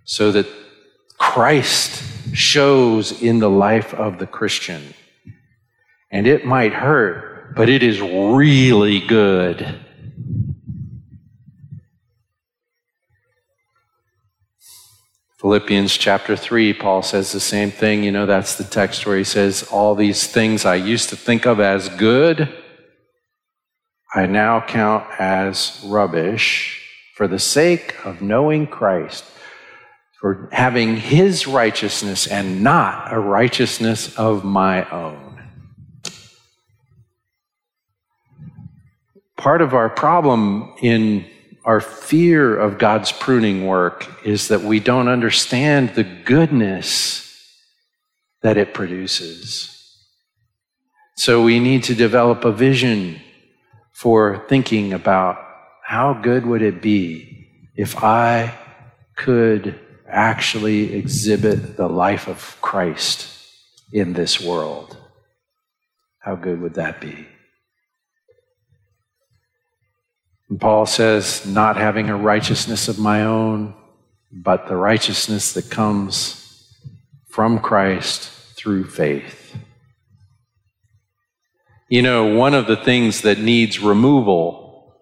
So 0.06 0.32
that 0.32 0.48
Christ 1.18 2.04
shows 2.34 3.22
in 3.22 3.40
the 3.40 3.50
life 3.50 3.94
of 3.94 4.18
the 4.18 4.28
Christian. 4.28 4.94
And 6.10 6.26
it 6.26 6.46
might 6.46 6.74
hurt, 6.74 7.54
but 7.56 7.68
it 7.68 7.84
is 7.84 8.00
really 8.00 9.02
good. 9.02 9.85
Philippians 15.40 15.98
chapter 15.98 16.38
3, 16.38 16.74
Paul 16.74 17.02
says 17.02 17.34
the 17.34 17.42
same 17.42 17.70
thing. 17.70 18.04
You 18.04 18.12
know, 18.12 18.26
that's 18.26 18.56
the 18.56 18.64
text 18.64 19.06
where 19.06 19.18
he 19.18 19.26
says, 19.26 19.64
All 19.64 19.94
these 19.94 20.28
things 20.28 20.64
I 20.64 20.76
used 20.76 21.10
to 21.10 21.18
think 21.18 21.46
of 21.46 21.60
as 21.60 21.90
good, 21.90 22.54
I 24.14 24.28
now 24.28 24.66
count 24.66 25.04
as 25.20 25.82
rubbish 25.86 26.82
for 27.16 27.28
the 27.28 27.40
sake 27.40 27.96
of 28.06 28.22
knowing 28.22 28.66
Christ, 28.66 29.26
for 30.22 30.48
having 30.54 30.96
his 30.96 31.48
righteousness 31.48 32.28
and 32.28 32.64
not 32.64 33.14
a 33.14 33.20
righteousness 33.20 34.16
of 34.18 34.46
my 34.46 34.90
own. 34.90 35.42
Part 39.36 39.62
of 39.62 39.74
our 39.74 39.90
problem 39.90 40.74
in 40.82 41.26
our 41.66 41.82
fear 41.82 42.56
of 42.56 42.78
God's 42.78 43.12
pruning 43.12 43.66
work 43.66 44.08
is 44.24 44.50
that 44.50 44.62
we 44.62 44.80
don't 44.80 45.08
understand 45.08 45.90
the 45.90 46.04
goodness 46.04 47.24
that 48.44 48.56
it 48.56 48.76
produces. 48.76 49.72
So 51.18 51.44
we 51.44 51.60
need 51.60 51.84
to 51.86 51.96
develop 51.96 52.46
a 52.46 52.52
vision 52.52 53.20
for 53.94 54.46
thinking 54.48 54.94
about 54.94 55.40
how 55.84 56.14
good 56.14 56.46
would 56.46 56.62
it 56.62 56.84
be 56.84 57.48
if 57.76 58.04
I 58.04 58.54
could 59.16 59.80
actually 60.08 60.94
exhibit 60.94 61.78
the 61.78 61.88
life 61.88 62.28
of 62.28 62.58
Christ 62.62 63.28
in 63.92 64.14
this 64.14 64.40
world. 64.40 64.98
How 66.20 66.36
good 66.36 66.62
would 66.62 66.76
that 66.76 67.02
be? 67.02 67.28
And 70.50 70.62
Paul 70.62 70.86
says, 70.86 71.46
not 71.46 71.78
having 71.78 72.10
a 72.10 72.18
righteousness 72.18 72.88
of 72.88 73.00
my 73.00 73.24
own, 73.24 73.74
but 74.32 74.68
the 74.68 74.76
righteousness 74.76 75.54
that 75.54 75.70
comes 75.70 76.42
from 77.30 77.60
Christ 77.60 78.30
through 78.56 78.86
faith. 78.86 79.58
You 81.90 82.02
know, 82.02 82.36
one 82.36 82.54
of 82.54 82.68
the 82.68 82.78
things 82.78 83.22
that 83.22 83.40
needs 83.40 83.80
removal 83.80 84.96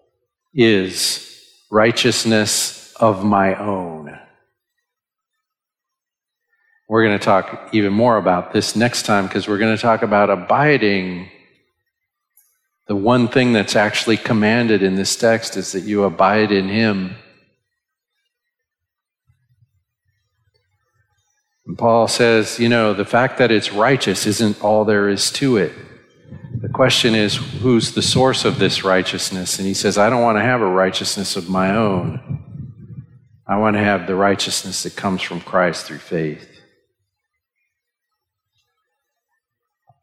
is 0.52 1.20
righteousness 1.70 2.94
of 3.00 3.24
my 3.24 3.54
own. 3.56 4.18
We're 6.88 7.06
going 7.06 7.18
to 7.18 7.24
talk 7.24 7.70
even 7.72 7.92
more 7.92 8.18
about 8.18 8.52
this 8.52 8.76
next 8.76 9.04
time 9.04 9.26
because 9.26 9.48
we're 9.48 9.58
going 9.58 9.74
to 9.74 9.82
talk 9.82 10.02
about 10.02 10.30
abiding 10.30 11.30
the 12.86 12.96
one 12.96 13.28
thing 13.28 13.52
that's 13.52 13.76
actually 13.76 14.16
commanded 14.16 14.82
in 14.82 14.94
this 14.94 15.16
text 15.16 15.56
is 15.56 15.72
that 15.72 15.84
you 15.84 16.04
abide 16.04 16.52
in 16.52 16.68
Him. 16.68 17.16
And 21.66 21.78
Paul 21.78 22.08
says, 22.08 22.58
you 22.58 22.68
know, 22.68 22.92
the 22.92 23.06
fact 23.06 23.38
that 23.38 23.50
it's 23.50 23.72
righteous 23.72 24.26
isn't 24.26 24.62
all 24.62 24.84
there 24.84 25.08
is 25.08 25.30
to 25.32 25.56
it. 25.56 25.72
The 26.60 26.68
question 26.68 27.14
is, 27.14 27.36
who's 27.36 27.92
the 27.92 28.02
source 28.02 28.44
of 28.44 28.58
this 28.58 28.84
righteousness? 28.84 29.58
And 29.58 29.66
he 29.66 29.74
says, 29.74 29.96
I 29.96 30.10
don't 30.10 30.22
want 30.22 30.36
to 30.38 30.42
have 30.42 30.60
a 30.60 30.66
righteousness 30.66 31.36
of 31.36 31.48
my 31.48 31.74
own. 31.74 32.42
I 33.46 33.58
want 33.58 33.76
to 33.76 33.82
have 33.82 34.06
the 34.06 34.14
righteousness 34.14 34.82
that 34.82 34.94
comes 34.94 35.22
from 35.22 35.40
Christ 35.40 35.86
through 35.86 35.98
faith. 35.98 36.53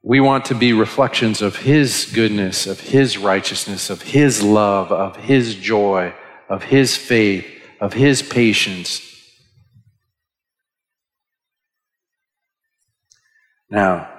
We 0.03 0.19
want 0.19 0.45
to 0.45 0.55
be 0.55 0.73
reflections 0.73 1.41
of 1.41 1.57
His 1.57 2.11
goodness, 2.13 2.65
of 2.67 2.79
His 2.79 3.17
righteousness, 3.17 3.89
of 3.89 4.01
His 4.01 4.41
love, 4.41 4.91
of 4.91 5.15
His 5.15 5.55
joy, 5.55 6.13
of 6.49 6.63
His 6.63 6.97
faith, 6.97 7.45
of 7.79 7.93
His 7.93 8.21
patience. 8.21 9.07
Now, 13.69 14.09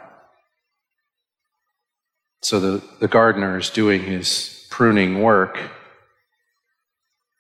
so 2.43 2.59
the, 2.59 2.83
the 2.99 3.09
gardener 3.09 3.59
is 3.59 3.71
doing 3.71 4.03
his 4.03 4.67
pruning 4.69 5.23
work. 5.23 5.59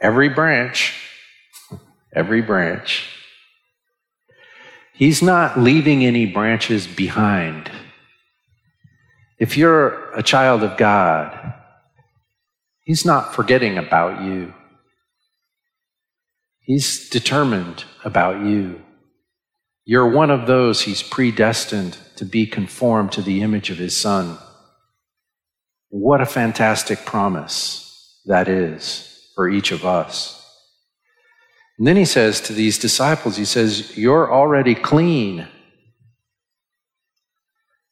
Every 0.00 0.28
branch, 0.28 0.94
every 2.14 2.40
branch. 2.40 3.08
He's 4.94 5.22
not 5.22 5.58
leaving 5.58 6.04
any 6.04 6.26
branches 6.26 6.86
behind. 6.86 7.70
If 9.42 9.56
you're 9.56 10.12
a 10.12 10.22
child 10.22 10.62
of 10.62 10.76
God, 10.76 11.54
He's 12.84 13.04
not 13.04 13.34
forgetting 13.34 13.76
about 13.76 14.22
you. 14.22 14.54
He's 16.60 17.08
determined 17.08 17.82
about 18.04 18.46
you. 18.46 18.80
You're 19.84 20.08
one 20.08 20.30
of 20.30 20.46
those 20.46 20.82
He's 20.82 21.02
predestined 21.02 21.98
to 22.14 22.24
be 22.24 22.46
conformed 22.46 23.10
to 23.12 23.22
the 23.22 23.42
image 23.42 23.68
of 23.68 23.78
His 23.78 23.96
Son. 23.96 24.38
What 25.88 26.20
a 26.20 26.26
fantastic 26.26 27.04
promise 27.04 28.22
that 28.26 28.46
is 28.46 29.28
for 29.34 29.50
each 29.50 29.72
of 29.72 29.84
us. 29.84 30.38
And 31.78 31.86
then 31.88 31.96
he 31.96 32.04
says 32.04 32.40
to 32.42 32.52
these 32.52 32.78
disciples, 32.78 33.38
he 33.38 33.44
says, 33.44 33.98
You're 33.98 34.32
already 34.32 34.76
clean. 34.76 35.48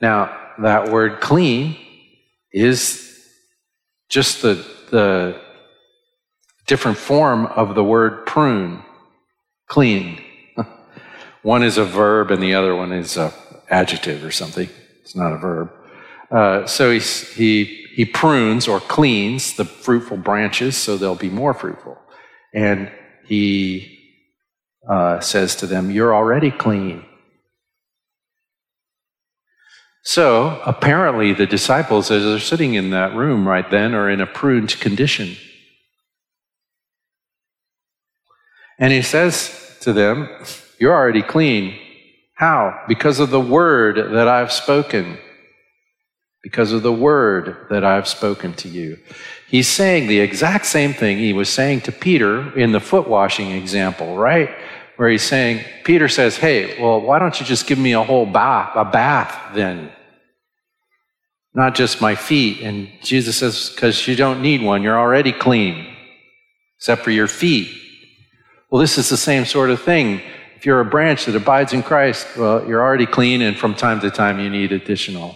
Now, 0.00 0.39
that 0.62 0.90
word 0.90 1.20
clean 1.20 1.76
is 2.52 3.06
just 4.08 4.42
the, 4.42 4.64
the 4.90 5.40
different 6.66 6.98
form 6.98 7.46
of 7.46 7.74
the 7.74 7.84
word 7.84 8.26
prune, 8.26 8.82
clean. 9.68 10.22
one 11.42 11.62
is 11.62 11.78
a 11.78 11.84
verb 11.84 12.30
and 12.30 12.42
the 12.42 12.54
other 12.54 12.74
one 12.74 12.92
is 12.92 13.16
an 13.16 13.30
adjective 13.68 14.24
or 14.24 14.30
something. 14.30 14.68
It's 15.02 15.16
not 15.16 15.32
a 15.32 15.38
verb. 15.38 15.72
Uh, 16.30 16.66
so 16.66 16.92
he, 16.92 17.00
he 17.00 17.80
he 18.00 18.04
prunes 18.04 18.68
or 18.68 18.80
cleans 18.80 19.54
the 19.54 19.64
fruitful 19.64 20.16
branches 20.16 20.76
so 20.76 20.96
they'll 20.96 21.14
be 21.14 21.28
more 21.28 21.52
fruitful. 21.52 21.98
And 22.54 22.90
he 23.26 23.98
uh, 24.88 25.20
says 25.20 25.56
to 25.56 25.66
them, 25.66 25.90
You're 25.90 26.14
already 26.14 26.50
clean. 26.50 27.04
So 30.02 30.60
apparently, 30.64 31.32
the 31.32 31.46
disciples, 31.46 32.10
as 32.10 32.24
they're 32.24 32.38
sitting 32.38 32.74
in 32.74 32.90
that 32.90 33.14
room 33.14 33.46
right 33.46 33.70
then, 33.70 33.94
are 33.94 34.08
in 34.08 34.20
a 34.20 34.26
pruned 34.26 34.80
condition. 34.80 35.36
And 38.78 38.92
he 38.92 39.02
says 39.02 39.78
to 39.82 39.92
them, 39.92 40.28
You're 40.78 40.94
already 40.94 41.22
clean. 41.22 41.78
How? 42.34 42.82
Because 42.88 43.20
of 43.20 43.30
the 43.30 43.40
word 43.40 44.14
that 44.14 44.26
I've 44.26 44.52
spoken 44.52 45.18
because 46.42 46.72
of 46.72 46.82
the 46.82 46.92
word 46.92 47.66
that 47.70 47.84
I've 47.84 48.08
spoken 48.08 48.54
to 48.54 48.68
you. 48.68 48.98
He's 49.48 49.68
saying 49.68 50.08
the 50.08 50.20
exact 50.20 50.66
same 50.66 50.94
thing 50.94 51.18
he 51.18 51.32
was 51.32 51.48
saying 51.48 51.82
to 51.82 51.92
Peter 51.92 52.56
in 52.58 52.72
the 52.72 52.80
foot 52.80 53.08
washing 53.08 53.50
example, 53.50 54.16
right? 54.16 54.50
Where 55.00 55.08
he's 55.08 55.22
saying, 55.22 55.64
Peter 55.82 56.08
says, 56.08 56.36
Hey, 56.36 56.78
well, 56.78 57.00
why 57.00 57.18
don't 57.18 57.40
you 57.40 57.46
just 57.46 57.66
give 57.66 57.78
me 57.78 57.92
a 57.92 58.02
whole 58.02 58.26
bath, 58.26 58.72
a 58.74 58.84
bath 58.84 59.54
then? 59.54 59.90
Not 61.54 61.74
just 61.74 62.02
my 62.02 62.14
feet. 62.14 62.60
And 62.60 62.86
Jesus 63.00 63.38
says, 63.38 63.70
Because 63.70 64.06
you 64.06 64.14
don't 64.14 64.42
need 64.42 64.60
one, 64.60 64.82
you're 64.82 64.98
already 64.98 65.32
clean, 65.32 65.86
except 66.76 67.00
for 67.00 67.10
your 67.10 67.28
feet. 67.28 67.74
Well, 68.70 68.78
this 68.78 68.98
is 68.98 69.08
the 69.08 69.16
same 69.16 69.46
sort 69.46 69.70
of 69.70 69.80
thing. 69.80 70.20
If 70.56 70.66
you're 70.66 70.80
a 70.80 70.84
branch 70.84 71.24
that 71.24 71.34
abides 71.34 71.72
in 71.72 71.82
Christ, 71.82 72.26
well, 72.36 72.68
you're 72.68 72.82
already 72.82 73.06
clean, 73.06 73.40
and 73.40 73.56
from 73.56 73.74
time 73.74 74.00
to 74.00 74.10
time 74.10 74.38
you 74.38 74.50
need 74.50 74.70
additional 74.70 75.34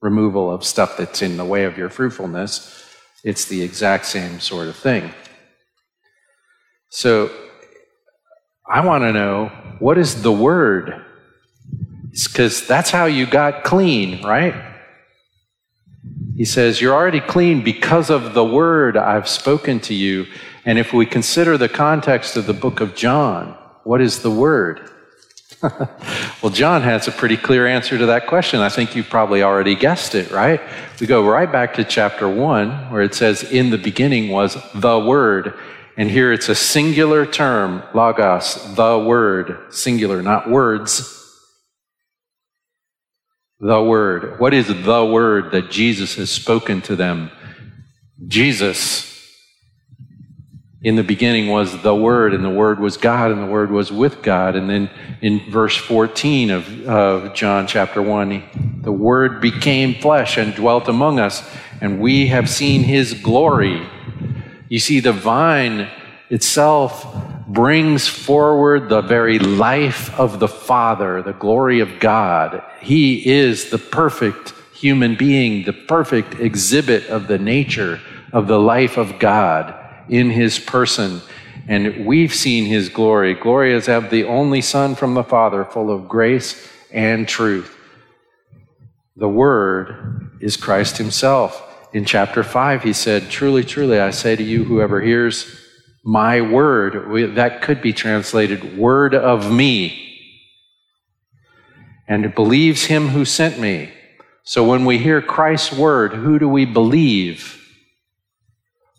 removal 0.00 0.50
of 0.50 0.64
stuff 0.64 0.96
that's 0.96 1.20
in 1.20 1.36
the 1.36 1.44
way 1.44 1.64
of 1.64 1.76
your 1.76 1.90
fruitfulness. 1.90 2.82
It's 3.22 3.44
the 3.44 3.60
exact 3.60 4.06
same 4.06 4.40
sort 4.40 4.68
of 4.68 4.76
thing. 4.76 5.12
So 6.88 7.30
I 8.66 8.84
want 8.84 9.02
to 9.02 9.12
know 9.12 9.46
what 9.78 9.98
is 9.98 10.22
the 10.22 10.32
word? 10.32 11.04
Because 12.10 12.66
that's 12.66 12.90
how 12.90 13.06
you 13.06 13.26
got 13.26 13.64
clean, 13.64 14.22
right? 14.22 14.54
He 16.36 16.44
says, 16.44 16.80
You're 16.80 16.94
already 16.94 17.20
clean 17.20 17.62
because 17.62 18.10
of 18.10 18.34
the 18.34 18.44
word 18.44 18.96
I've 18.96 19.28
spoken 19.28 19.80
to 19.80 19.94
you. 19.94 20.26
And 20.64 20.78
if 20.78 20.92
we 20.92 21.06
consider 21.06 21.58
the 21.58 21.68
context 21.68 22.36
of 22.36 22.46
the 22.46 22.54
book 22.54 22.80
of 22.80 22.94
John, 22.94 23.56
what 23.84 24.00
is 24.00 24.20
the 24.20 24.30
word? 24.30 24.90
well, 26.42 26.50
John 26.52 26.82
has 26.82 27.08
a 27.08 27.12
pretty 27.12 27.36
clear 27.36 27.66
answer 27.66 27.96
to 27.96 28.06
that 28.06 28.26
question. 28.26 28.60
I 28.60 28.68
think 28.68 28.96
you've 28.96 29.08
probably 29.08 29.42
already 29.42 29.74
guessed 29.74 30.14
it, 30.14 30.30
right? 30.30 30.60
We 31.00 31.06
go 31.06 31.26
right 31.26 31.50
back 31.50 31.74
to 31.74 31.84
chapter 31.84 32.28
1, 32.28 32.90
where 32.90 33.02
it 33.02 33.14
says, 33.14 33.42
In 33.44 33.70
the 33.70 33.78
beginning 33.78 34.28
was 34.30 34.56
the 34.74 34.98
Word. 34.98 35.54
And 35.96 36.10
here 36.10 36.32
it's 36.32 36.48
a 36.48 36.54
singular 36.54 37.24
term, 37.24 37.82
logos, 37.94 38.74
the 38.74 38.98
Word, 38.98 39.72
singular, 39.72 40.22
not 40.22 40.50
words. 40.50 41.10
The 43.60 43.82
Word. 43.82 44.40
What 44.40 44.52
is 44.54 44.66
the 44.66 45.04
Word 45.04 45.52
that 45.52 45.70
Jesus 45.70 46.16
has 46.16 46.30
spoken 46.30 46.82
to 46.82 46.96
them? 46.96 47.30
Jesus 48.26 49.14
in 50.84 50.96
the 50.96 51.02
beginning 51.02 51.48
was 51.48 51.80
the 51.80 51.94
Word, 51.94 52.34
and 52.34 52.44
the 52.44 52.50
Word 52.50 52.78
was 52.78 52.98
God, 52.98 53.30
and 53.30 53.42
the 53.42 53.46
Word 53.46 53.70
was 53.70 53.90
with 53.90 54.20
God. 54.22 54.54
And 54.54 54.68
then 54.68 54.90
in 55.22 55.50
verse 55.50 55.76
14 55.76 56.50
of, 56.50 56.86
of 56.86 57.34
John 57.34 57.66
chapter 57.66 58.02
1, 58.02 58.80
the 58.82 58.92
Word 58.92 59.40
became 59.40 59.94
flesh 59.94 60.36
and 60.36 60.54
dwelt 60.54 60.86
among 60.86 61.18
us, 61.18 61.42
and 61.80 62.00
we 62.00 62.26
have 62.26 62.50
seen 62.50 62.82
His 62.82 63.14
glory. 63.14 63.88
You 64.74 64.80
see, 64.80 64.98
the 64.98 65.12
vine 65.12 65.88
itself 66.30 67.06
brings 67.46 68.08
forward 68.08 68.88
the 68.88 69.02
very 69.02 69.38
life 69.38 70.12
of 70.18 70.40
the 70.40 70.48
Father, 70.48 71.22
the 71.22 71.32
glory 71.32 71.78
of 71.78 72.00
God. 72.00 72.60
He 72.80 73.24
is 73.24 73.70
the 73.70 73.78
perfect 73.78 74.52
human 74.74 75.14
being, 75.14 75.62
the 75.64 75.72
perfect 75.72 76.40
exhibit 76.40 77.06
of 77.06 77.28
the 77.28 77.38
nature 77.38 78.00
of 78.32 78.48
the 78.48 78.58
life 78.58 78.96
of 78.96 79.20
God 79.20 79.76
in 80.08 80.28
his 80.28 80.58
person. 80.58 81.20
And 81.68 82.04
we've 82.04 82.34
seen 82.34 82.64
his 82.64 82.88
glory. 82.88 83.34
Glory 83.34 83.76
as 83.76 83.86
have 83.86 84.10
the 84.10 84.24
only 84.24 84.60
Son 84.60 84.96
from 84.96 85.14
the 85.14 85.22
Father, 85.22 85.64
full 85.64 85.88
of 85.88 86.08
grace 86.08 86.68
and 86.90 87.28
truth. 87.28 87.78
The 89.14 89.28
Word 89.28 90.36
is 90.40 90.56
Christ 90.56 90.98
himself. 90.98 91.73
In 91.94 92.04
chapter 92.04 92.42
5, 92.42 92.82
he 92.82 92.92
said, 92.92 93.30
Truly, 93.30 93.62
truly, 93.62 94.00
I 94.00 94.10
say 94.10 94.34
to 94.34 94.42
you, 94.42 94.64
whoever 94.64 95.00
hears 95.00 95.60
my 96.04 96.40
word, 96.40 97.36
that 97.36 97.62
could 97.62 97.80
be 97.80 97.92
translated, 97.92 98.76
word 98.76 99.14
of 99.14 99.52
me, 99.52 100.18
and 102.08 102.34
believes 102.34 102.86
him 102.86 103.08
who 103.08 103.24
sent 103.24 103.60
me. 103.60 103.92
So 104.42 104.64
when 104.64 104.84
we 104.84 104.98
hear 104.98 105.22
Christ's 105.22 105.72
word, 105.72 106.12
who 106.12 106.40
do 106.40 106.48
we 106.48 106.64
believe? 106.64 107.64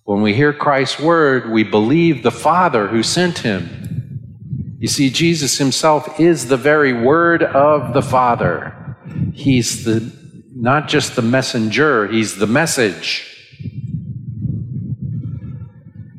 When 0.05 0.21
we 0.21 0.33
hear 0.33 0.53
Christ's 0.53 0.99
word, 0.99 1.51
we 1.51 1.63
believe 1.63 2.23
the 2.23 2.31
Father 2.31 2.87
who 2.87 3.03
sent 3.03 3.39
him. 3.39 4.77
You 4.79 4.87
see, 4.87 5.09
Jesus 5.09 5.57
himself 5.57 6.17
is 6.17 6.47
the 6.47 6.57
very 6.57 6.93
word 6.93 7.43
of 7.43 7.93
the 7.93 8.01
Father. 8.01 8.95
He's 9.33 9.83
the 9.83 10.24
not 10.55 10.87
just 10.87 11.17
the 11.17 11.21
messenger, 11.21 12.07
he's 12.07 12.37
the 12.37 12.47
message. 12.47 13.29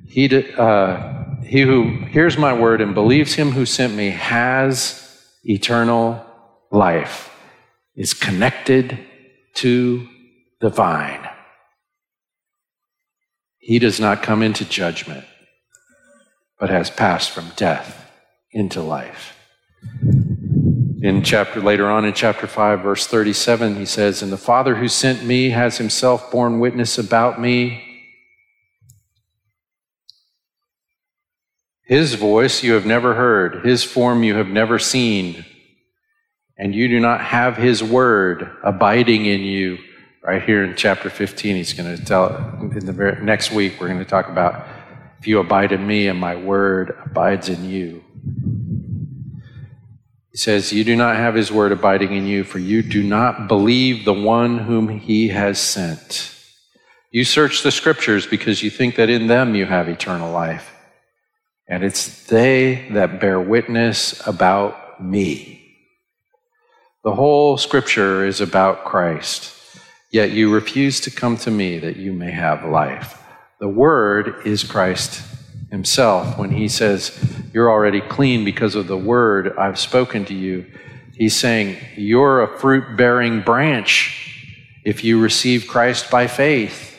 He, 0.07 0.53
uh, 0.55 1.25
he 1.43 1.63
who 1.63 2.05
hears 2.07 2.37
my 2.37 2.53
word 2.53 2.83
and 2.83 2.95
believes 2.95 3.35
him 3.35 3.51
who 3.53 3.65
sent 3.65 3.95
me 3.95 4.11
has 4.11 5.03
eternal 5.43 6.25
life, 6.71 7.35
is 7.95 8.13
connected 8.13 8.99
to 9.55 10.07
the 10.61 10.69
vine. 10.69 11.27
He 13.59 13.79
does 13.79 13.99
not 13.99 14.23
come 14.23 14.43
into 14.43 14.65
judgment, 14.65 15.25
but 16.61 16.69
has 16.69 16.91
passed 16.91 17.31
from 17.31 17.53
death 17.57 18.11
into 18.53 18.83
life. 18.83 19.35
In 21.07 21.23
chapter 21.23 21.61
later 21.61 21.89
on 21.89 22.05
in 22.05 22.13
chapter 22.15 22.47
5 22.47 22.81
verse 22.81 23.07
37 23.07 23.77
he 23.77 23.87
says 23.87 24.23
and 24.23 24.33
the 24.33 24.37
father 24.37 24.75
who 24.75 24.89
sent 24.89 25.25
me 25.25 25.51
has 25.51 25.79
himself 25.79 26.33
borne 26.33 26.59
witness 26.59 26.99
about 26.99 27.41
me 27.41 27.87
His 31.87 32.15
voice 32.15 32.65
you 32.65 32.73
have 32.73 32.85
never 32.85 33.15
heard, 33.15 33.65
his 33.65 33.85
form 33.85 34.25
you 34.25 34.35
have 34.35 34.49
never 34.49 34.77
seen, 34.77 35.45
and 36.59 36.75
you 36.75 36.89
do 36.89 36.99
not 36.99 37.21
have 37.21 37.57
his 37.57 37.81
word 37.81 38.51
abiding 38.65 39.27
in 39.27 39.43
you. 39.43 39.79
Right 40.21 40.43
here 40.43 40.65
in 40.65 40.75
chapter 40.75 41.09
15, 41.09 41.55
he's 41.55 41.75
going 41.75 41.97
to 41.97 42.05
tell, 42.05 42.37
in 42.61 42.85
the 42.85 42.91
very, 42.91 43.25
next 43.25 43.53
week, 43.53 43.75
we're 43.81 43.87
going 43.87 44.01
to 44.01 44.05
talk 44.05 44.29
about 44.29 44.67
if 45.21 45.29
you 45.29 45.39
abide 45.39 45.71
in 45.71 45.87
me 45.87 46.09
and 46.09 46.19
my 46.19 46.35
word 46.35 46.99
abides 47.05 47.49
in 47.49 47.71
you. 47.71 48.03
He 50.37 50.41
says, 50.41 50.71
You 50.71 50.85
do 50.85 50.97
not 50.97 51.17
have 51.17 51.35
his 51.35 51.51
word 51.51 51.73
abiding 51.73 52.15
in 52.15 52.27
you, 52.27 52.45
for 52.45 52.59
you 52.59 52.83
do 52.83 53.03
not 53.03 53.49
believe 53.49 54.05
the 54.05 54.13
one 54.13 54.59
whom 54.59 54.87
he 54.87 55.29
has 55.29 55.59
sent. 55.59 56.31
You 57.11 57.25
search 57.25 57.63
the 57.63 57.71
scriptures 57.71 58.27
because 58.27 58.63
you 58.63 58.69
think 58.69 58.97
that 58.97 59.09
in 59.09 59.29
them 59.29 59.55
you 59.55 59.65
have 59.65 59.89
eternal 59.89 60.31
life 60.31 60.75
and 61.67 61.83
it's 61.83 62.27
they 62.27 62.87
that 62.91 63.19
bear 63.19 63.41
witness 63.41 64.27
about 64.27 65.03
me. 65.03 65.75
The 67.03 67.15
whole 67.15 67.57
scripture 67.57 68.27
is 68.27 68.43
about 68.43 68.85
Christ, 68.85 69.55
yet 70.13 70.33
you 70.33 70.53
refuse 70.53 71.01
to 71.01 71.11
come 71.11 71.39
to 71.39 71.51
me 71.51 71.79
that 71.79 71.97
you 71.97 72.13
may 72.13 72.31
have 72.31 72.63
life. 72.63 73.23
The 73.59 73.69
Word 73.69 74.43
is 74.45 74.65
Christ 74.65 75.23
Himself. 75.77 76.39
When 76.39 76.51
He 76.51 76.69
says, 76.69 77.13
You're 77.53 77.71
already 77.71 78.01
clean 78.01 78.47
because 78.47 78.75
of 78.75 78.87
the 78.87 78.97
Word 78.97 79.55
I've 79.59 79.79
spoken 79.79 80.25
to 80.25 80.35
you, 80.35 80.65
He's 81.15 81.37
saying, 81.37 81.77
You're 81.97 82.43
a 82.43 82.59
fruit 82.59 82.97
bearing 82.97 83.43
branch 83.43 84.23
if 84.85 85.05
you 85.05 85.21
receive 85.21 85.67
Christ 85.67 86.11
by 86.11 86.29
faith. 86.29 86.99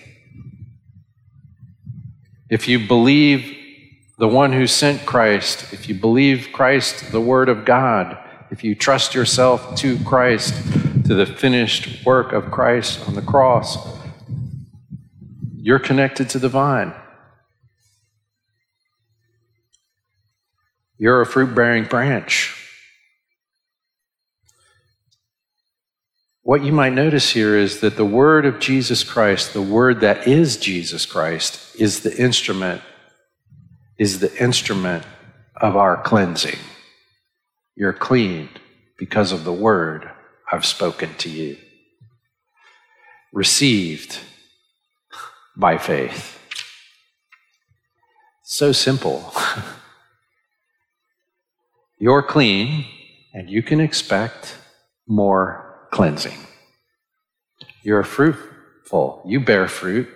If 2.50 2.68
you 2.68 2.88
believe 2.88 3.56
the 4.20 4.28
one 4.28 4.54
who 4.54 4.68
sent 4.68 5.06
Christ, 5.06 5.74
if 5.74 5.90
you 5.90 5.96
believe 5.96 6.50
Christ, 6.54 7.12
the 7.12 7.22
Word 7.22 7.50
of 7.50 7.66
God, 7.66 8.16
if 8.52 8.64
you 8.64 8.76
trust 8.76 9.16
yourself 9.16 9.76
to 9.78 9.98
Christ, 10.04 10.54
to 11.06 11.16
the 11.16 11.26
finished 11.26 12.06
work 12.06 12.32
of 12.32 12.52
Christ 12.52 13.08
on 13.08 13.16
the 13.16 13.22
cross, 13.22 13.78
you're 15.58 15.80
connected 15.80 16.30
to 16.30 16.40
the 16.40 16.50
vine. 16.50 16.94
You're 20.98 21.22
a 21.22 21.26
fruit 21.26 21.54
bearing 21.54 21.86
branch. 21.86 22.54
What 26.42 26.64
you 26.64 26.72
might 26.72 26.94
notice 26.94 27.32
here 27.32 27.58
is 27.58 27.82
that 27.82 27.98
the 27.98 28.06
word 28.06 28.46
of 28.46 28.60
Jesus 28.60 29.04
Christ, 29.04 29.54
the 29.54 29.62
word 29.62 30.00
that 30.00 30.28
is 30.28 30.58
Jesus 30.58 31.06
Christ, 31.06 31.76
is 31.76 32.02
the 32.02 32.18
instrument 32.18 32.82
is 33.98 34.20
the 34.20 34.36
instrument 34.42 35.04
of 35.56 35.76
our 35.76 36.02
cleansing. 36.02 36.60
You're 37.76 37.94
cleaned 37.94 38.60
because 38.98 39.32
of 39.32 39.44
the 39.44 39.54
word 39.54 40.10
I've 40.52 40.66
spoken 40.66 41.14
to 41.16 41.30
you. 41.30 41.58
Received 43.34 44.20
by 45.56 45.78
faith. 45.78 46.40
So 48.44 48.72
simple. 48.72 49.34
You're 52.00 52.24
clean, 52.24 52.86
and 53.34 53.50
you 53.50 53.64
can 53.64 53.80
expect 53.80 54.56
more 55.08 55.88
cleansing. 55.92 56.38
You're 57.84 58.04
fruitful. 58.04 59.24
You 59.26 59.40
bear 59.40 59.68
fruit. 59.68 60.10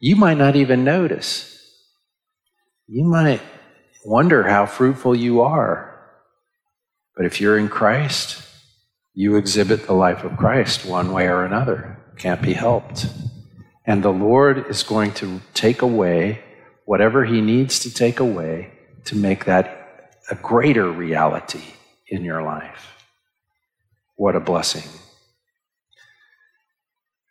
You 0.00 0.16
might 0.16 0.36
not 0.38 0.56
even 0.56 0.84
notice 0.84 1.52
you 2.94 3.04
might 3.04 3.40
wonder 4.04 4.42
how 4.42 4.66
fruitful 4.66 5.14
you 5.16 5.40
are. 5.40 5.98
But 7.16 7.24
if 7.24 7.40
you're 7.40 7.58
in 7.58 7.70
Christ, 7.70 8.42
you 9.14 9.36
exhibit 9.36 9.86
the 9.86 9.94
life 9.94 10.24
of 10.24 10.36
Christ 10.36 10.84
one 10.84 11.10
way 11.12 11.26
or 11.26 11.42
another. 11.44 11.98
Can't 12.18 12.42
be 12.42 12.52
helped. 12.52 13.06
And 13.86 14.02
the 14.02 14.12
Lord 14.12 14.66
is 14.68 14.82
going 14.82 15.12
to 15.14 15.40
take 15.54 15.80
away 15.80 16.42
whatever 16.84 17.24
He 17.24 17.40
needs 17.40 17.78
to 17.80 17.94
take 17.94 18.20
away 18.20 18.72
to 19.06 19.16
make 19.16 19.46
that 19.46 19.81
a 20.30 20.34
greater 20.36 20.90
reality 20.90 21.74
in 22.08 22.24
your 22.24 22.42
life. 22.42 23.04
What 24.16 24.36
a 24.36 24.40
blessing. 24.40 24.88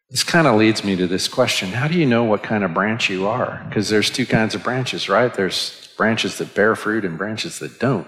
This 0.10 0.24
kind 0.24 0.46
of 0.46 0.56
leads 0.56 0.84
me 0.84 0.98
to 0.98 1.08
this 1.08 1.30
question 1.30 1.70
How 1.70 1.88
do 1.88 1.98
you 1.98 2.06
know 2.06 2.26
what 2.26 2.44
kind 2.44 2.66
of 2.66 2.74
branch 2.74 3.10
you 3.10 3.28
are? 3.28 3.66
Because 3.70 3.88
there's 3.90 4.10
two 4.10 4.26
kinds 4.26 4.54
of 4.54 4.64
branches, 4.64 5.08
right? 5.08 5.34
There's 5.34 5.88
branches 5.96 6.38
that 6.40 6.54
bear 6.54 6.76
fruit 6.76 7.06
and 7.06 7.18
branches 7.18 7.60
that 7.60 7.80
don't. 7.80 8.08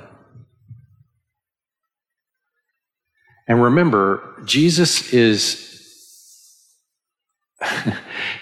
And 3.47 3.63
remember, 3.63 4.41
Jesus 4.45 5.13
is. 5.13 5.69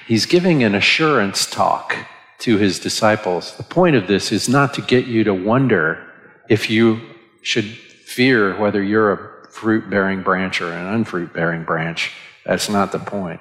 he's 0.07 0.25
giving 0.25 0.63
an 0.63 0.73
assurance 0.73 1.45
talk 1.45 1.95
to 2.39 2.57
his 2.57 2.79
disciples. 2.79 3.55
The 3.57 3.63
point 3.63 3.95
of 3.95 4.07
this 4.07 4.31
is 4.31 4.49
not 4.49 4.73
to 4.73 4.81
get 4.81 5.05
you 5.05 5.23
to 5.23 5.33
wonder 5.33 6.10
if 6.51 6.69
you 6.69 6.99
should 7.41 7.63
fear 7.63 8.59
whether 8.59 8.83
you're 8.83 9.13
a 9.13 9.49
fruit 9.49 9.89
bearing 9.89 10.21
branch 10.21 10.59
or 10.59 10.73
an 10.73 10.85
unfruit 10.85 11.31
bearing 11.31 11.63
branch. 11.63 12.11
That's 12.45 12.67
not 12.67 12.91
the 12.91 12.99
point. 12.99 13.39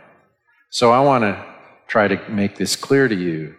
So 0.71 0.93
I 0.93 1.01
want 1.01 1.25
to 1.25 1.45
try 1.89 2.07
to 2.07 2.31
make 2.31 2.57
this 2.57 2.77
clear 2.77 3.09
to 3.09 3.15
you. 3.15 3.57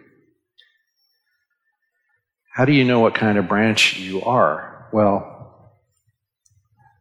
How 2.54 2.64
do 2.64 2.72
you 2.72 2.82
know 2.82 3.00
what 3.00 3.14
kind 3.14 3.36
of 3.36 3.46
branch 3.46 3.98
you 3.98 4.22
are? 4.22 4.88
Well, 4.90 5.74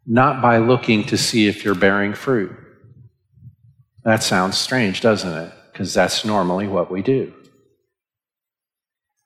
not 0.06 0.42
by 0.42 0.58
looking 0.58 1.06
to 1.06 1.18
see 1.18 1.48
if 1.48 1.64
you're 1.64 1.74
bearing 1.74 2.14
fruit. 2.14 2.52
That 4.04 4.24
sounds 4.24 4.58
strange, 4.58 5.00
doesn't 5.00 5.32
it? 5.32 5.54
Because 5.72 5.94
that's 5.94 6.26
normally 6.26 6.68
what 6.68 6.92
we 6.92 7.02
do. 7.02 7.32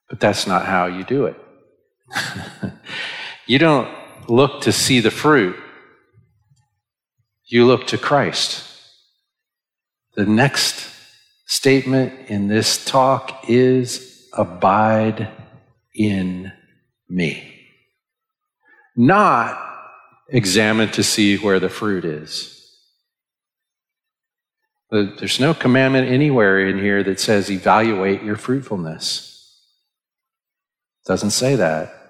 But 0.09 0.19
that's 0.19 0.45
not 0.45 0.67
how 0.67 0.85
you 0.85 1.03
do 1.03 1.25
it. 1.25 1.41
you 3.47 3.59
don't 3.59 3.89
look 4.27 4.61
to 4.61 4.71
see 4.71 4.99
the 4.99 5.11
fruit, 5.11 5.55
you 7.45 7.65
look 7.65 7.87
to 7.87 7.97
Christ. 7.97 8.63
The 10.15 10.25
next 10.25 10.89
statement 11.45 12.29
in 12.29 12.47
this 12.47 12.83
talk 12.83 13.49
is 13.49 14.29
abide 14.33 15.29
in 15.93 16.51
me. 17.09 17.51
Not 18.95 19.61
examine 20.29 20.89
to 20.91 21.03
see 21.03 21.37
where 21.37 21.59
the 21.59 21.69
fruit 21.69 22.05
is. 22.05 22.51
There's 24.89 25.39
no 25.39 25.53
commandment 25.53 26.07
anywhere 26.07 26.65
in 26.67 26.79
here 26.79 27.03
that 27.03 27.19
says 27.19 27.51
evaluate 27.51 28.23
your 28.23 28.37
fruitfulness. 28.37 29.59
It 31.03 31.09
doesn't 31.09 31.31
say 31.31 31.55
that. 31.55 32.04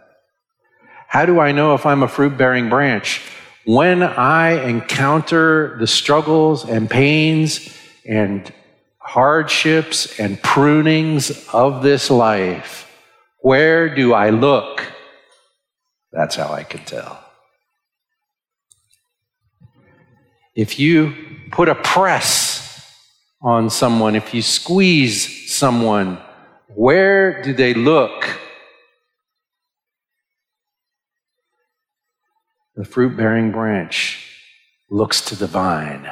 How 1.16 1.26
do 1.26 1.39
I 1.39 1.53
know 1.53 1.76
if 1.76 1.86
I'm 1.86 2.03
a 2.03 2.09
fruit 2.09 2.38
bearing 2.38 2.68
branch? 2.68 3.22
When 3.63 4.03
I 4.03 4.68
encounter 4.68 5.78
the 5.80 5.88
struggles 5.88 6.68
and 6.68 6.89
pains 6.89 7.74
and 8.05 8.51
hardships 8.97 10.20
and 10.20 10.43
prunings 10.43 11.47
of 11.53 11.84
this 11.84 12.11
life, 12.11 12.91
where 13.39 13.95
do 13.95 14.13
I 14.13 14.32
look? 14.32 14.86
That's 16.11 16.36
how 16.36 16.51
I 16.51 16.66
can 16.66 16.84
tell. 16.84 17.24
If 20.53 20.78
you 20.80 21.13
put 21.49 21.70
a 21.70 21.76
press 21.76 22.91
on 23.41 23.70
someone, 23.70 24.18
if 24.18 24.34
you 24.34 24.41
squeeze 24.41 25.49
someone, 25.55 26.18
where 26.68 27.41
do 27.41 27.53
they 27.53 27.74
look? 27.74 28.41
The 32.76 32.86
fruit 32.86 33.15
bearing 33.15 33.51
branch 33.51 34.30
looks 34.89 35.21
to 35.21 35.36
the 35.36 35.47
vine. 35.47 36.09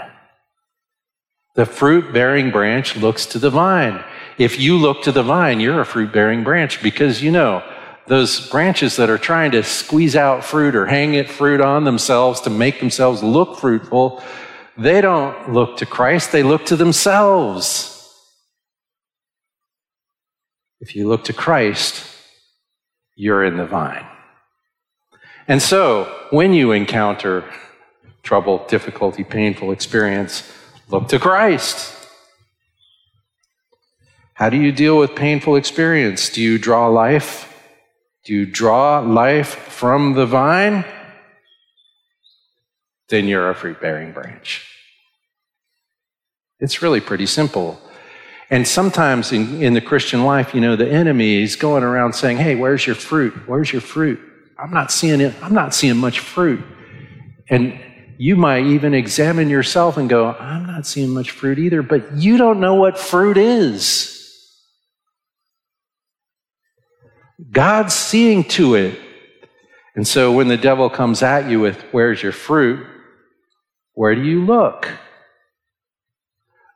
The 1.56 1.66
fruit 1.66 2.14
bearing 2.14 2.52
branch 2.52 2.96
looks 2.96 3.26
to 3.28 3.40
the 3.40 3.50
vine. 3.50 4.04
If 4.38 4.60
you 4.60 4.78
look 4.78 5.04
to 5.04 5.12
the 5.12 5.24
vine, 5.24 5.60
you're 5.60 5.82
a 5.82 5.86
fruit 5.86 6.14
bearing 6.14 6.44
branch 6.44 6.82
because 6.82 7.22
you 7.22 7.32
know 7.32 7.64
those 8.08 8.50
branches 8.50 8.96
that 8.96 9.10
are 9.10 9.18
trying 9.18 9.52
to 9.52 9.64
squeeze 9.64 10.16
out 10.16 10.44
fruit 10.44 10.76
or 10.76 10.86
hang 10.86 11.14
it 11.14 11.30
fruit 11.30 11.62
on 11.62 11.84
themselves 11.84 12.42
to 12.42 12.50
make 12.50 12.80
themselves 12.80 13.22
look 13.22 13.58
fruitful, 13.58 14.24
they 14.78 15.02
don't 15.02 15.54
look 15.54 15.78
to 15.78 15.86
Christ, 15.86 16.32
they 16.32 16.44
look 16.44 16.66
to 16.66 16.76
themselves. 16.76 17.90
If 20.80 20.96
you 20.96 21.08
look 21.08 21.26
to 21.26 21.34
Christ, 21.34 22.06
you're 23.16 23.44
in 23.44 23.58
the 23.58 23.66
vine. 23.66 24.06
And 25.48 25.62
so, 25.62 26.06
when 26.30 26.54
you 26.54 26.72
encounter 26.72 27.44
trouble, 28.24 28.66
difficulty, 28.68 29.24
painful 29.24 29.72
experience, 29.72 30.50
look 30.88 31.10
to 31.10 31.20
Christ. 31.20 31.94
How 34.36 34.50
do 34.50 34.58
you 34.58 34.72
deal 34.72 34.98
with 34.98 35.16
painful 35.16 35.56
experience? 35.56 36.30
Do 36.30 36.42
you 36.42 36.58
draw 36.58 36.88
life? 36.88 37.50
Do 38.24 38.34
you 38.34 38.46
draw 38.46 39.00
life 39.00 39.50
from 39.50 40.14
the 40.14 40.26
vine? 40.26 40.86
Then 43.10 43.28
you're 43.28 43.50
a 43.50 43.56
fruit 43.56 43.82
bearing 43.82 44.14
branch. 44.14 44.66
It's 46.60 46.82
really 46.82 47.02
pretty 47.02 47.26
simple. 47.26 47.80
And 48.50 48.68
sometimes 48.68 49.32
in, 49.32 49.62
in 49.62 49.74
the 49.74 49.82
Christian 49.82 50.24
life, 50.24 50.54
you 50.56 50.62
know, 50.62 50.76
the 50.78 50.90
enemy 50.90 51.42
is 51.42 51.58
going 51.58 51.84
around 51.84 52.14
saying, 52.14 52.38
Hey, 52.38 52.56
where's 52.56 52.86
your 52.88 52.96
fruit? 52.96 53.34
Where's 53.46 53.72
your 53.72 53.82
fruit? 53.82 54.20
I'm 54.64 54.72
not 54.72 54.94
seeing 54.94 55.20
it. 55.20 55.36
I'm 55.42 55.54
not 55.54 55.74
seeing 55.74 55.98
much 55.98 56.20
fruit. 56.20 56.64
And 57.50 57.78
you 58.18 58.38
might 58.38 58.66
even 58.66 58.94
examine 58.94 59.50
yourself 59.50 59.98
and 59.98 60.08
go, 60.08 60.30
I'm 60.32 60.66
not 60.66 60.88
seeing 60.88 61.10
much 61.10 61.32
fruit 61.32 61.60
either, 61.60 61.82
but 61.82 62.16
you 62.16 62.38
don't 62.38 62.62
know 62.62 62.76
what 62.76 62.98
fruit 62.98 63.36
is. 63.36 64.10
God's 67.52 67.94
seeing 67.94 68.46
to 68.46 68.76
it. 68.76 68.98
And 69.96 70.08
so 70.08 70.32
when 70.32 70.48
the 70.48 70.56
devil 70.56 70.90
comes 70.90 71.22
at 71.22 71.50
you 71.50 71.60
with, 71.60 71.82
Where's 71.92 72.24
your 72.24 72.32
fruit? 72.32 72.88
Where 73.96 74.16
do 74.16 74.24
you 74.24 74.46
look? 74.46 74.88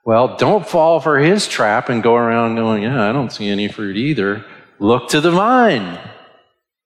Well, 0.04 0.36
don't 0.36 0.68
fall 0.68 1.00
for 1.00 1.18
his 1.18 1.48
trap 1.48 1.88
and 1.88 2.04
go 2.04 2.16
around 2.16 2.56
going, 2.56 2.84
Yeah, 2.84 3.10
I 3.10 3.14
don't 3.14 3.32
see 3.32 3.48
any 3.48 3.70
fruit 3.70 3.96
either. 3.96 4.44
Look 4.78 5.08
to 5.10 5.22
the 5.22 5.32
vine. 5.32 5.98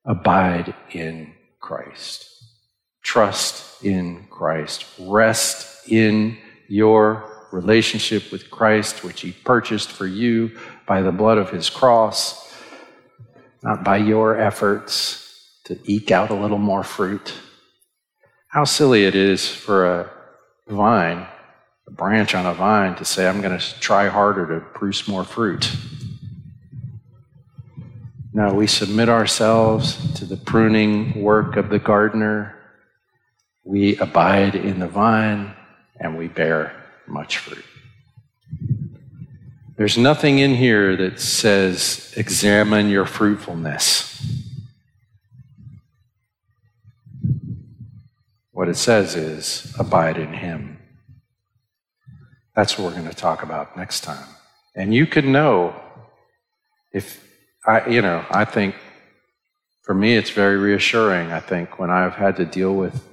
Abide 0.05 0.73
in 0.91 1.33
Christ. 1.59 2.27
Trust 3.03 3.83
in 3.83 4.27
Christ. 4.29 4.85
Rest 4.99 5.87
in 5.89 6.37
your 6.67 7.47
relationship 7.51 8.31
with 8.31 8.49
Christ, 8.49 9.03
which 9.03 9.21
he 9.21 9.31
purchased 9.31 9.91
for 9.91 10.07
you 10.07 10.57
by 10.87 11.01
the 11.01 11.11
blood 11.11 11.37
of 11.37 11.49
his 11.49 11.69
cross 11.69 12.41
not 13.63 13.83
by 13.83 13.97
your 13.97 14.39
efforts 14.39 15.59
to 15.65 15.77
eke 15.85 16.11
out 16.11 16.29
a 16.29 16.35
little 16.35 16.57
more 16.57 16.83
fruit. 16.83 17.33
How 18.47 18.63
silly 18.65 19.05
it 19.05 19.15
is 19.15 19.47
for 19.47 19.85
a 19.85 20.11
vine, 20.67 21.27
a 21.87 21.91
branch 21.91 22.35
on 22.35 22.45
a 22.45 22.53
vine, 22.53 22.95
to 22.95 23.05
say, 23.05 23.27
I'm 23.27 23.41
going 23.41 23.57
to 23.57 23.79
try 23.79 24.07
harder 24.07 24.47
to 24.47 24.65
produce 24.65 25.07
more 25.07 25.23
fruit. 25.23 25.71
No, 28.33 28.53
we 28.53 28.65
submit 28.65 29.09
ourselves 29.09 30.13
to 30.13 30.25
the 30.25 30.37
pruning 30.37 31.21
work 31.21 31.57
of 31.57 31.69
the 31.69 31.79
gardener. 31.79 32.55
We 33.65 33.97
abide 33.97 34.55
in 34.55 34.79
the 34.79 34.87
vine 34.87 35.53
and 35.99 36.17
we 36.17 36.29
bear 36.29 36.73
much 37.07 37.37
fruit. 37.37 37.65
There's 39.75 39.97
nothing 39.97 40.39
in 40.39 40.55
here 40.55 40.95
that 40.95 41.19
says, 41.19 42.13
examine 42.15 42.89
your 42.89 43.05
fruitfulness. 43.05 44.07
What 48.51 48.69
it 48.69 48.77
says 48.77 49.15
is, 49.15 49.75
abide 49.77 50.17
in 50.17 50.33
Him. 50.33 50.77
That's 52.55 52.77
what 52.77 52.85
we're 52.85 52.97
going 52.97 53.09
to 53.09 53.15
talk 53.15 53.43
about 53.43 53.75
next 53.75 54.01
time. 54.01 54.27
And 54.75 54.93
you 54.93 55.05
can 55.05 55.31
know 55.31 55.75
if 56.93 57.30
I, 57.65 57.87
you 57.87 58.01
know, 58.01 58.25
I 58.31 58.45
think 58.45 58.75
for 59.83 59.93
me 59.93 60.15
it's 60.15 60.31
very 60.31 60.57
reassuring. 60.57 61.31
I 61.31 61.39
think 61.39 61.77
when 61.77 61.89
I've 61.89 62.15
had 62.15 62.37
to 62.37 62.45
deal 62.45 62.75
with 62.75 63.03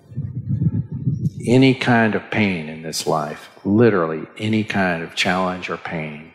any 1.47 1.75
kind 1.75 2.15
of 2.15 2.31
pain 2.31 2.69
in 2.69 2.83
this 2.83 3.07
life, 3.07 3.51
literally 3.65 4.27
any 4.39 4.65
kind 4.65 5.03
of 5.03 5.15
challenge 5.15 5.69
or 5.69 5.77
pain, 5.77 6.33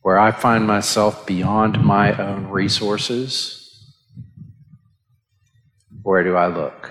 where 0.00 0.18
I 0.18 0.32
find 0.32 0.66
myself 0.66 1.26
beyond 1.26 1.82
my 1.84 2.16
own 2.16 2.48
resources, 2.48 3.58
where 6.02 6.24
do 6.24 6.34
I 6.34 6.48
look? 6.48 6.90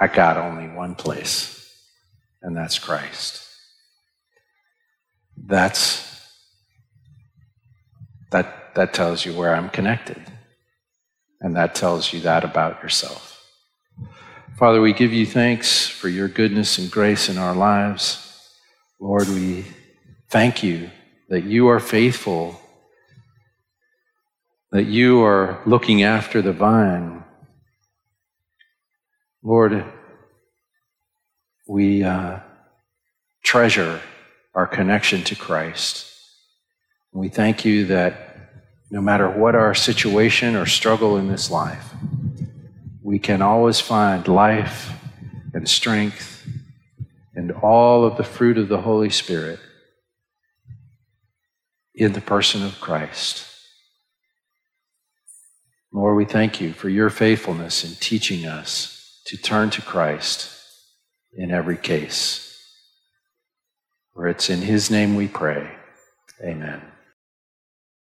I 0.00 0.06
got 0.06 0.36
only 0.36 0.68
one 0.68 0.94
place, 0.94 1.74
and 2.42 2.56
that's 2.56 2.78
Christ. 2.78 3.44
That's 5.36 6.07
that 8.30 8.74
that 8.74 8.94
tells 8.94 9.24
you 9.24 9.34
where 9.34 9.54
I'm 9.54 9.70
connected. 9.70 10.20
And 11.40 11.56
that 11.56 11.74
tells 11.74 12.12
you 12.12 12.20
that 12.20 12.44
about 12.44 12.82
yourself. 12.82 13.42
Father, 14.58 14.80
we 14.80 14.92
give 14.92 15.12
you 15.12 15.24
thanks 15.24 15.86
for 15.86 16.08
your 16.08 16.28
goodness 16.28 16.78
and 16.78 16.90
grace 16.90 17.28
in 17.28 17.38
our 17.38 17.54
lives. 17.54 18.24
Lord, 19.00 19.28
we 19.28 19.64
Thank 20.30 20.62
you 20.62 20.90
that 21.30 21.44
you 21.44 21.68
are 21.68 21.80
faithful, 21.80 22.60
that 24.72 24.84
you 24.84 25.22
are 25.22 25.62
looking 25.64 26.02
after 26.02 26.42
the 26.42 26.52
vine. 26.52 27.24
Lord, 29.42 29.84
we 31.66 32.02
uh, 32.02 32.40
treasure 33.42 34.02
our 34.54 34.66
connection 34.66 35.22
to 35.24 35.34
Christ. 35.34 36.12
We 37.18 37.28
thank 37.28 37.64
you 37.64 37.86
that 37.86 38.36
no 38.92 39.00
matter 39.00 39.28
what 39.28 39.56
our 39.56 39.74
situation 39.74 40.54
or 40.54 40.66
struggle 40.66 41.16
in 41.16 41.26
this 41.26 41.50
life, 41.50 41.92
we 43.02 43.18
can 43.18 43.42
always 43.42 43.80
find 43.80 44.28
life 44.28 44.92
and 45.52 45.68
strength 45.68 46.46
and 47.34 47.50
all 47.50 48.04
of 48.04 48.18
the 48.18 48.22
fruit 48.22 48.56
of 48.56 48.68
the 48.68 48.82
Holy 48.82 49.10
Spirit 49.10 49.58
in 51.92 52.12
the 52.12 52.20
person 52.20 52.62
of 52.62 52.80
Christ. 52.80 53.44
Lord, 55.92 56.16
we 56.16 56.24
thank 56.24 56.60
you 56.60 56.72
for 56.72 56.88
your 56.88 57.10
faithfulness 57.10 57.82
in 57.82 57.96
teaching 57.96 58.46
us 58.46 59.20
to 59.26 59.36
turn 59.36 59.70
to 59.70 59.82
Christ 59.82 60.52
in 61.32 61.50
every 61.50 61.78
case. 61.78 62.62
For 64.14 64.28
it's 64.28 64.48
in 64.48 64.62
his 64.62 64.88
name 64.88 65.16
we 65.16 65.26
pray. 65.26 65.74
Amen. 66.40 66.87